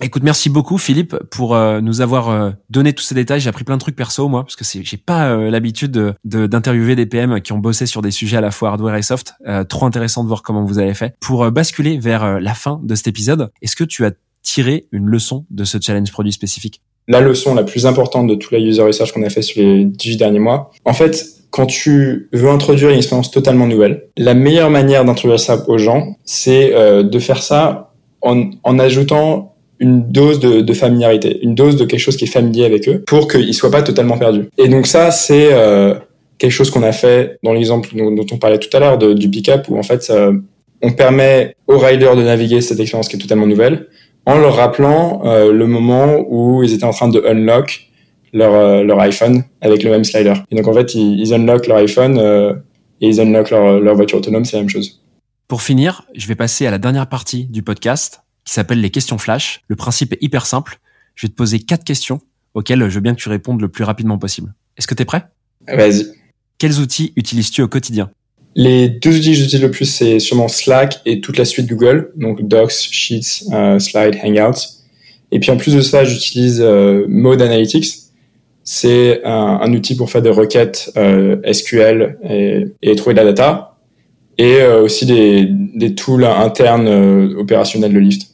Écoute, 0.03 0.23
merci 0.23 0.49
beaucoup 0.49 0.77
Philippe 0.77 1.15
pour 1.31 1.55
euh, 1.55 1.79
nous 1.79 2.01
avoir 2.01 2.29
euh, 2.29 2.51
donné 2.69 2.91
tous 2.91 3.03
ces 3.03 3.15
détails. 3.15 3.39
J'ai 3.39 3.47
appris 3.47 3.63
plein 3.63 3.77
de 3.77 3.79
trucs 3.79 3.95
perso 3.95 4.27
moi 4.27 4.43
parce 4.43 4.57
que 4.57 4.65
c'est 4.65 4.83
j'ai 4.83 4.97
pas 4.97 5.29
euh, 5.29 5.49
l'habitude 5.49 5.91
de, 5.91 6.45
d'interviewer 6.45 6.97
des 6.97 7.05
PM 7.05 7.39
qui 7.39 7.53
ont 7.53 7.57
bossé 7.57 7.85
sur 7.85 8.01
des 8.01 8.11
sujets 8.11 8.35
à 8.35 8.41
la 8.41 8.51
fois 8.51 8.71
hardware 8.71 8.97
et 8.97 9.01
soft. 9.01 9.33
trop 9.69 9.85
intéressant 9.85 10.23
de 10.23 10.27
voir 10.27 10.43
comment 10.43 10.65
vous 10.65 10.77
avez 10.77 10.93
fait. 10.93 11.15
Pour 11.21 11.49
basculer 11.51 11.97
vers 11.97 12.41
la 12.41 12.53
fin 12.53 12.81
de 12.83 12.95
cet 12.95 13.07
épisode, 13.07 13.49
est-ce 13.61 13.77
que 13.77 13.85
tu 13.85 14.05
as 14.05 14.11
tiré 14.41 14.87
une 14.91 15.05
leçon 15.05 15.45
de 15.49 15.63
ce 15.63 15.77
challenge 15.79 16.11
produit 16.11 16.33
spécifique? 16.33 16.81
La 17.07 17.21
leçon 17.21 17.55
la 17.55 17.63
plus 17.63 17.85
importante 17.85 18.27
de 18.27 18.35
toute 18.35 18.51
la 18.51 18.59
user 18.59 18.81
research 18.81 19.13
qu'on 19.13 19.23
a 19.23 19.29
fait 19.29 19.41
sur 19.41 19.61
les 19.61 19.85
18 19.85 20.17
derniers 20.17 20.39
mois, 20.39 20.71
en 20.83 20.93
fait, 20.93 21.25
quand 21.49 21.65
tu 21.65 22.27
veux 22.33 22.49
introduire 22.49 22.89
une 22.89 22.97
expérience 22.97 23.31
totalement 23.31 23.67
nouvelle, 23.67 24.09
la 24.17 24.33
meilleure 24.33 24.69
manière 24.69 25.05
d'introduire 25.05 25.39
ça 25.39 25.63
aux 25.69 25.77
gens, 25.77 26.17
c'est 26.25 26.73
de 27.03 27.19
faire 27.19 27.41
ça 27.41 27.93
en, 28.21 28.51
en 28.63 28.79
ajoutant 28.79 29.52
une 29.79 30.09
dose 30.11 30.39
de, 30.39 30.73
familiarité, 30.73 31.39
une 31.41 31.55
dose 31.55 31.75
de 31.75 31.85
quelque 31.85 31.99
chose 31.99 32.15
qui 32.15 32.25
est 32.25 32.27
familier 32.27 32.65
avec 32.65 32.87
eux 32.87 33.03
pour 33.05 33.27
qu'ils 33.27 33.53
soient 33.53 33.71
pas 33.71 33.81
totalement 33.81 34.17
perdus. 34.17 34.47
Et 34.57 34.67
donc 34.67 34.87
ça, 34.87 35.11
c'est 35.11 35.49
euh, 35.51 35.95
quelque 36.37 36.51
chose 36.51 36.69
qu'on 36.69 36.83
a 36.83 36.91
fait 36.91 37.37
dans 37.43 37.53
l'exemple 37.53 37.89
dont, 37.95 38.25
on 38.31 38.37
parlait 38.37 38.59
tout 38.59 38.75
à 38.75 38.79
l'heure 38.79 38.97
du 38.97 39.29
pick-up 39.29 39.65
où 39.69 39.77
en 39.77 39.83
fait 39.83 40.03
ça, 40.03 40.31
on 40.81 40.91
permet 40.91 41.55
aux 41.67 41.77
riders 41.77 42.15
de 42.15 42.23
naviguer 42.23 42.61
cette 42.61 42.79
expérience 42.79 43.07
qui 43.07 43.15
est 43.15 43.19
totalement 43.19 43.47
nouvelle 43.47 43.87
en 44.25 44.37
leur 44.37 44.55
rappelant 44.55 45.21
euh, 45.25 45.51
le 45.51 45.67
moment 45.67 46.23
où 46.27 46.63
ils 46.63 46.73
étaient 46.73 46.85
en 46.85 46.91
train 46.91 47.09
de 47.09 47.21
unlock 47.25 47.89
leur, 48.31 48.53
euh, 48.53 48.83
leur 48.83 48.99
iPhone 49.01 49.43
avec 49.61 49.83
le 49.83 49.91
même 49.91 50.05
slider. 50.05 50.33
Et 50.49 50.55
donc 50.55 50.67
en 50.67 50.73
fait, 50.73 50.95
ils, 50.95 51.33
unlock 51.33 51.67
leur 51.67 51.77
iPhone 51.77 52.17
et 53.01 53.07
ils 53.07 53.19
unlock 53.19 53.49
leur 53.49 53.95
voiture 53.95 54.19
autonome, 54.19 54.45
c'est 54.45 54.55
la 54.55 54.61
même 54.61 54.69
chose. 54.69 55.03
Pour 55.47 55.61
finir, 55.61 56.03
je 56.15 56.27
vais 56.27 56.35
passer 56.35 56.65
à 56.65 56.71
la 56.71 56.77
dernière 56.77 57.07
partie 57.07 57.45
du 57.45 57.63
podcast 57.63 58.23
qui 58.45 58.53
s'appelle 58.53 58.81
les 58.81 58.89
questions 58.89 59.17
flash. 59.17 59.61
Le 59.67 59.75
principe 59.75 60.13
est 60.13 60.21
hyper 60.21 60.45
simple. 60.45 60.79
Je 61.15 61.27
vais 61.27 61.31
te 61.31 61.35
poser 61.35 61.59
quatre 61.59 61.83
questions 61.83 62.21
auxquelles 62.53 62.87
je 62.89 62.95
veux 62.95 63.01
bien 63.01 63.15
que 63.15 63.21
tu 63.21 63.29
répondes 63.29 63.61
le 63.61 63.69
plus 63.69 63.83
rapidement 63.83 64.17
possible. 64.17 64.53
Est-ce 64.77 64.87
que 64.87 64.95
tu 64.95 65.03
es 65.03 65.05
prêt 65.05 65.25
Vas-y. 65.67 66.05
Quels 66.57 66.79
outils 66.79 67.13
utilises-tu 67.15 67.61
au 67.61 67.67
quotidien? 67.67 68.11
Les 68.55 68.89
deux 68.89 69.17
outils 69.17 69.31
que 69.31 69.37
j'utilise 69.37 69.61
le 69.61 69.71
plus, 69.71 69.85
c'est 69.85 70.19
sûrement 70.19 70.47
Slack 70.47 71.01
et 71.05 71.21
toute 71.21 71.37
la 71.37 71.45
suite 71.45 71.67
Google, 71.67 72.11
donc 72.15 72.47
Docs, 72.47 72.71
Sheets, 72.71 73.45
euh, 73.51 73.79
Slide, 73.79 74.17
Hangouts. 74.23 74.59
Et 75.31 75.39
puis 75.39 75.49
en 75.49 75.57
plus 75.57 75.73
de 75.73 75.81
ça, 75.81 76.03
j'utilise 76.03 76.61
euh, 76.61 77.05
Mode 77.07 77.41
Analytics. 77.41 78.03
C'est 78.63 79.21
un, 79.25 79.73
outil 79.73 79.95
pour 79.95 80.09
faire 80.09 80.21
des 80.21 80.29
requêtes 80.29 80.91
euh, 80.95 81.37
SQL 81.51 82.17
et, 82.23 82.65
et 82.81 82.95
trouver 82.95 83.13
de 83.13 83.19
la 83.19 83.25
data 83.25 83.73
et 84.37 84.61
euh, 84.61 84.81
aussi 84.81 85.05
des, 85.05 85.47
des 85.49 85.95
tools 85.95 86.25
internes 86.25 86.87
euh, 86.87 87.35
opérationnels 87.37 87.93
de 87.93 87.99
Lyft. 87.99 88.32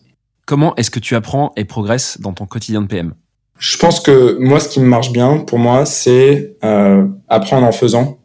Comment 0.50 0.76
est-ce 0.78 0.90
que 0.90 0.98
tu 0.98 1.14
apprends 1.14 1.54
et 1.58 1.64
progresses 1.64 2.20
dans 2.20 2.34
ton 2.34 2.48
quotidien 2.48 2.82
de 2.82 2.88
PM 2.88 3.14
Je 3.60 3.78
pense 3.78 4.00
que 4.00 4.36
moi, 4.40 4.60
ce 4.60 4.68
qui 4.68 4.80
me 4.80 4.88
marche 4.88 5.12
bien 5.12 5.38
pour 5.38 5.60
moi, 5.60 5.86
c'est 5.86 6.56
euh, 6.64 7.06
apprendre 7.28 7.68
en 7.68 7.72
faisant. 7.72 8.18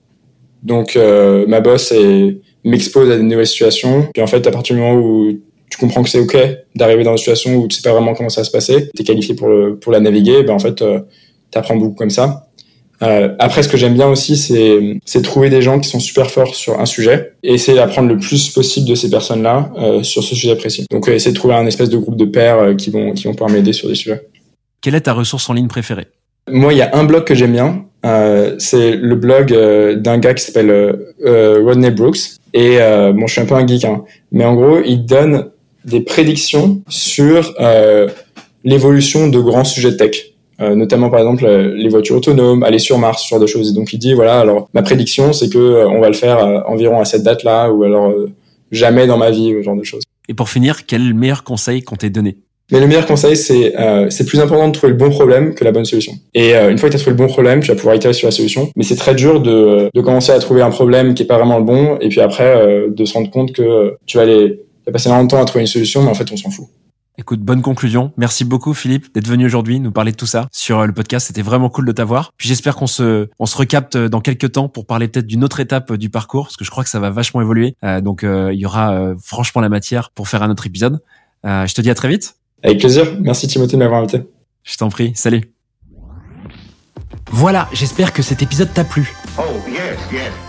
Donc, 0.62 0.96
euh, 0.96 1.44
ma 1.46 1.60
boss 1.60 1.92
m'expose 2.64 3.10
à 3.10 3.18
des 3.18 3.22
nouvelles 3.22 3.46
situations. 3.46 4.08
Puis 4.14 4.22
en 4.22 4.26
fait, 4.26 4.46
à 4.46 4.50
partir 4.50 4.74
du 4.74 4.80
moment 4.80 4.98
où 4.98 5.32
tu 5.68 5.76
comprends 5.76 6.02
que 6.02 6.08
c'est 6.08 6.18
OK 6.18 6.34
d'arriver 6.74 7.04
dans 7.04 7.10
une 7.10 7.18
situation 7.18 7.56
où 7.56 7.68
tu 7.68 7.76
sais 7.76 7.82
pas 7.82 7.92
vraiment 7.92 8.14
comment 8.14 8.30
ça 8.30 8.40
va 8.40 8.46
se 8.46 8.50
passer, 8.50 8.88
tu 8.96 9.02
es 9.02 9.04
qualifié 9.04 9.34
pour, 9.34 9.92
la 9.92 10.00
naviguer, 10.00 10.44
ben 10.44 10.54
en 10.54 10.58
fait, 10.58 10.80
euh, 10.80 11.00
tu 11.52 11.58
apprends 11.58 11.76
beaucoup 11.76 11.94
comme 11.94 12.08
ça. 12.08 12.48
Euh, 13.02 13.34
après, 13.38 13.62
ce 13.62 13.68
que 13.68 13.76
j'aime 13.76 13.94
bien 13.94 14.08
aussi, 14.08 14.36
c'est, 14.36 15.22
trouver 15.22 15.50
des 15.50 15.62
gens 15.62 15.80
qui 15.80 15.88
sont 15.88 16.00
super 16.00 16.30
forts 16.30 16.54
sur 16.54 16.80
un 16.80 16.86
sujet 16.86 17.32
et 17.42 17.54
essayer 17.54 17.76
d'apprendre 17.76 18.08
le 18.08 18.18
plus 18.18 18.50
possible 18.50 18.88
de 18.88 18.94
ces 18.94 19.10
personnes-là 19.10 19.70
euh, 19.78 20.02
sur 20.02 20.22
ce 20.22 20.34
sujet 20.34 20.56
précis. 20.56 20.86
Donc, 20.90 21.08
euh, 21.08 21.12
essayer 21.12 21.32
de 21.32 21.36
trouver 21.36 21.54
un 21.54 21.66
espèce 21.66 21.88
de 21.88 21.96
groupe 21.96 22.16
de 22.16 22.24
pairs 22.24 22.58
euh, 22.58 22.74
qui 22.74 22.90
vont 22.90 23.12
qui 23.12 23.24
vont 23.24 23.32
pouvoir 23.32 23.50
m'aider 23.50 23.72
sur 23.72 23.88
des 23.88 23.94
sujets. 23.94 24.22
Quelle 24.80 24.94
est 24.94 25.02
ta 25.02 25.12
ressource 25.12 25.48
en 25.48 25.54
ligne 25.54 25.68
préférée? 25.68 26.06
Moi, 26.48 26.74
il 26.74 26.78
y 26.78 26.82
a 26.82 26.94
un 26.94 27.04
blog 27.04 27.24
que 27.24 27.34
j'aime 27.34 27.52
bien. 27.52 27.84
c'est 28.58 28.96
le 28.96 29.14
blog 29.14 29.46
d'un 29.98 30.18
gars 30.18 30.34
qui 30.34 30.44
s'appelle 30.44 30.94
Rodney 31.24 31.90
Brooks. 31.90 32.18
Et 32.52 32.78
bon, 33.14 33.26
je 33.26 33.32
suis 33.32 33.40
un 33.40 33.46
peu 33.46 33.54
un 33.54 33.66
geek, 33.66 33.86
hein, 33.86 34.04
mais 34.30 34.44
en 34.44 34.54
gros, 34.54 34.80
il 34.84 35.06
donne 35.06 35.48
des 35.86 36.00
prédictions 36.00 36.82
sur 36.90 37.54
l'évolution 38.62 39.28
de 39.28 39.40
grands 39.40 39.64
sujets 39.64 39.96
tech. 39.96 40.33
Euh, 40.60 40.74
notamment 40.74 41.10
par 41.10 41.20
exemple 41.20 41.44
euh, 41.44 41.74
les 41.74 41.88
voitures 41.88 42.16
autonomes, 42.16 42.62
aller 42.62 42.78
sur 42.78 42.98
Mars, 42.98 43.24
ce 43.24 43.28
genre 43.28 43.40
de 43.40 43.46
choses. 43.46 43.70
Et 43.70 43.74
donc 43.74 43.92
il 43.92 43.98
dit 43.98 44.14
voilà, 44.14 44.40
alors 44.40 44.68
ma 44.72 44.82
prédiction 44.82 45.32
c'est 45.32 45.48
que 45.48 45.58
euh, 45.58 45.88
on 45.88 46.00
va 46.00 46.08
le 46.08 46.14
faire 46.14 46.64
environ 46.68 47.00
à 47.00 47.04
cette 47.04 47.22
date-là, 47.22 47.70
ou 47.70 47.82
alors 47.82 48.12
jamais 48.70 49.06
dans 49.06 49.18
ma 49.18 49.30
vie, 49.30 49.52
ce 49.58 49.62
genre 49.62 49.76
de 49.76 49.82
choses. 49.82 50.02
Et 50.28 50.34
pour 50.34 50.48
finir, 50.48 50.86
quel 50.86 51.02
est 51.02 51.08
le 51.08 51.14
meilleur 51.14 51.44
conseil 51.44 51.82
qu'on 51.82 51.96
t'ait 51.96 52.10
donné? 52.10 52.36
Mais 52.72 52.80
le 52.80 52.86
meilleur 52.86 53.04
conseil, 53.04 53.36
c'est 53.36 53.74
c'est 54.08 54.24
plus 54.24 54.40
important 54.40 54.68
de 54.68 54.72
trouver 54.72 54.92
le 54.92 54.98
bon 54.98 55.10
problème 55.10 55.54
que 55.54 55.64
la 55.64 55.72
bonne 55.72 55.84
solution. 55.84 56.14
Et 56.34 56.54
une 56.54 56.78
fois 56.78 56.88
que 56.88 56.94
tu 56.94 56.96
as 56.96 57.00
trouvé 57.00 57.16
le 57.16 57.18
bon 57.18 57.26
problème, 57.26 57.60
tu 57.60 57.68
vas 57.68 57.74
pouvoir 57.74 57.94
itérer 57.94 58.14
sur 58.14 58.26
la 58.26 58.32
solution. 58.32 58.70
Mais 58.74 58.84
c'est 58.84 58.96
très 58.96 59.14
dur 59.14 59.40
de, 59.40 59.90
de 59.92 60.00
commencer 60.00 60.32
à 60.32 60.38
trouver 60.38 60.62
un 60.62 60.70
problème 60.70 61.14
qui 61.14 61.24
est 61.24 61.26
pas 61.26 61.36
vraiment 61.36 61.58
le 61.58 61.64
bon, 61.64 61.98
et 62.00 62.08
puis 62.08 62.20
après 62.20 62.86
de 62.88 63.04
se 63.04 63.12
rendre 63.12 63.30
compte 63.30 63.52
que 63.52 63.94
tu 64.06 64.16
vas 64.16 64.22
aller 64.22 64.60
passer 64.90 65.10
longtemps 65.10 65.42
à 65.42 65.44
trouver 65.44 65.62
une 65.62 65.66
solution, 65.66 66.02
mais 66.02 66.10
en 66.10 66.14
fait 66.14 66.30
on 66.32 66.36
s'en 66.36 66.50
fout. 66.50 66.66
Écoute, 67.16 67.40
bonne 67.40 67.62
conclusion. 67.62 68.12
Merci 68.16 68.44
beaucoup 68.44 68.74
Philippe 68.74 69.14
d'être 69.14 69.28
venu 69.28 69.46
aujourd'hui 69.46 69.78
nous 69.78 69.92
parler 69.92 70.10
de 70.10 70.16
tout 70.16 70.26
ça 70.26 70.48
sur 70.50 70.80
euh, 70.80 70.86
le 70.86 70.92
podcast. 70.92 71.28
C'était 71.28 71.42
vraiment 71.42 71.68
cool 71.68 71.86
de 71.86 71.92
t'avoir. 71.92 72.32
Puis 72.36 72.48
j'espère 72.48 72.74
qu'on 72.74 72.88
se 72.88 73.28
on 73.38 73.46
se 73.46 73.56
recapte 73.56 73.94
euh, 73.94 74.08
dans 74.08 74.20
quelques 74.20 74.50
temps 74.50 74.68
pour 74.68 74.84
parler 74.84 75.06
peut-être 75.06 75.26
d'une 75.26 75.44
autre 75.44 75.60
étape 75.60 75.92
euh, 75.92 75.96
du 75.96 76.10
parcours 76.10 76.46
parce 76.46 76.56
que 76.56 76.64
je 76.64 76.70
crois 76.72 76.82
que 76.82 76.90
ça 76.90 76.98
va 76.98 77.10
vachement 77.10 77.40
évoluer. 77.40 77.76
donc 78.02 78.24
il 78.24 78.58
y 78.58 78.66
aura 78.66 79.14
franchement 79.22 79.60
la 79.60 79.68
matière 79.68 80.10
pour 80.10 80.28
faire 80.28 80.42
un 80.42 80.50
autre 80.50 80.66
épisode. 80.66 81.00
je 81.44 81.72
te 81.72 81.80
dis 81.80 81.90
à 81.90 81.94
très 81.94 82.08
vite. 82.08 82.36
Avec 82.62 82.78
plaisir. 82.78 83.16
Merci 83.20 83.46
Timothée 83.46 83.72
de 83.72 83.78
m'avoir 83.78 84.00
invité. 84.00 84.22
Je 84.64 84.76
t'en 84.76 84.88
prie. 84.88 85.12
Salut. 85.14 85.42
Voilà, 87.30 87.68
j'espère 87.72 88.12
que 88.12 88.22
cet 88.22 88.42
épisode 88.42 88.72
t'a 88.72 88.84
plu. 88.84 89.14
Oh, 89.38 89.42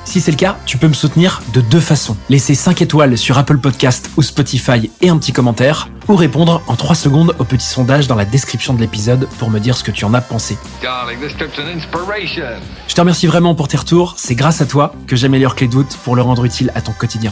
si 0.04 0.22
c'est 0.22 0.32
le 0.32 0.38
cas, 0.38 0.58
tu 0.66 0.78
peux 0.78 0.88
me 0.88 0.94
soutenir 0.94 1.42
de 1.54 1.62
deux 1.62 1.80
façons. 1.80 2.16
Laisser 2.30 2.56
5 2.56 2.82
étoiles 2.82 3.18
sur 3.18 3.38
Apple 3.38 3.58
Podcast 3.58 4.10
ou 4.18 4.22
Spotify 4.22 4.90
et 5.02 5.10
un 5.10 5.18
petit 5.18 5.34
commentaire, 5.34 5.90
ou 6.08 6.16
répondre 6.16 6.62
en 6.68 6.76
3 6.76 6.96
secondes 6.96 7.36
au 7.40 7.44
petit 7.44 7.68
sondage 7.68 8.08
dans 8.08 8.16
la 8.16 8.26
description 8.26 8.74
de 8.74 8.80
l'épisode 8.80 9.28
pour 9.40 9.50
me 9.50 9.60
dire 9.60 9.76
ce 9.76 9.84
que 9.84 9.92
tu 9.92 10.06
en 10.06 10.14
as 10.14 10.22
pensé. 10.22 10.58
Je 12.88 12.94
te 12.94 13.02
remercie 13.02 13.28
vraiment 13.28 13.56
pour 13.56 13.68
tes 13.68 13.78
retours, 13.78 14.16
c'est 14.18 14.36
grâce 14.36 14.62
à 14.62 14.66
toi 14.66 14.94
que 15.08 15.16
j'améliore 15.16 15.56
Clé 15.56 15.68
Doute 15.68 15.98
pour 16.04 16.16
le 16.16 16.22
rendre 16.22 16.46
utile 16.46 16.72
à 16.76 16.82
ton 16.82 16.92
quotidien. 16.92 17.32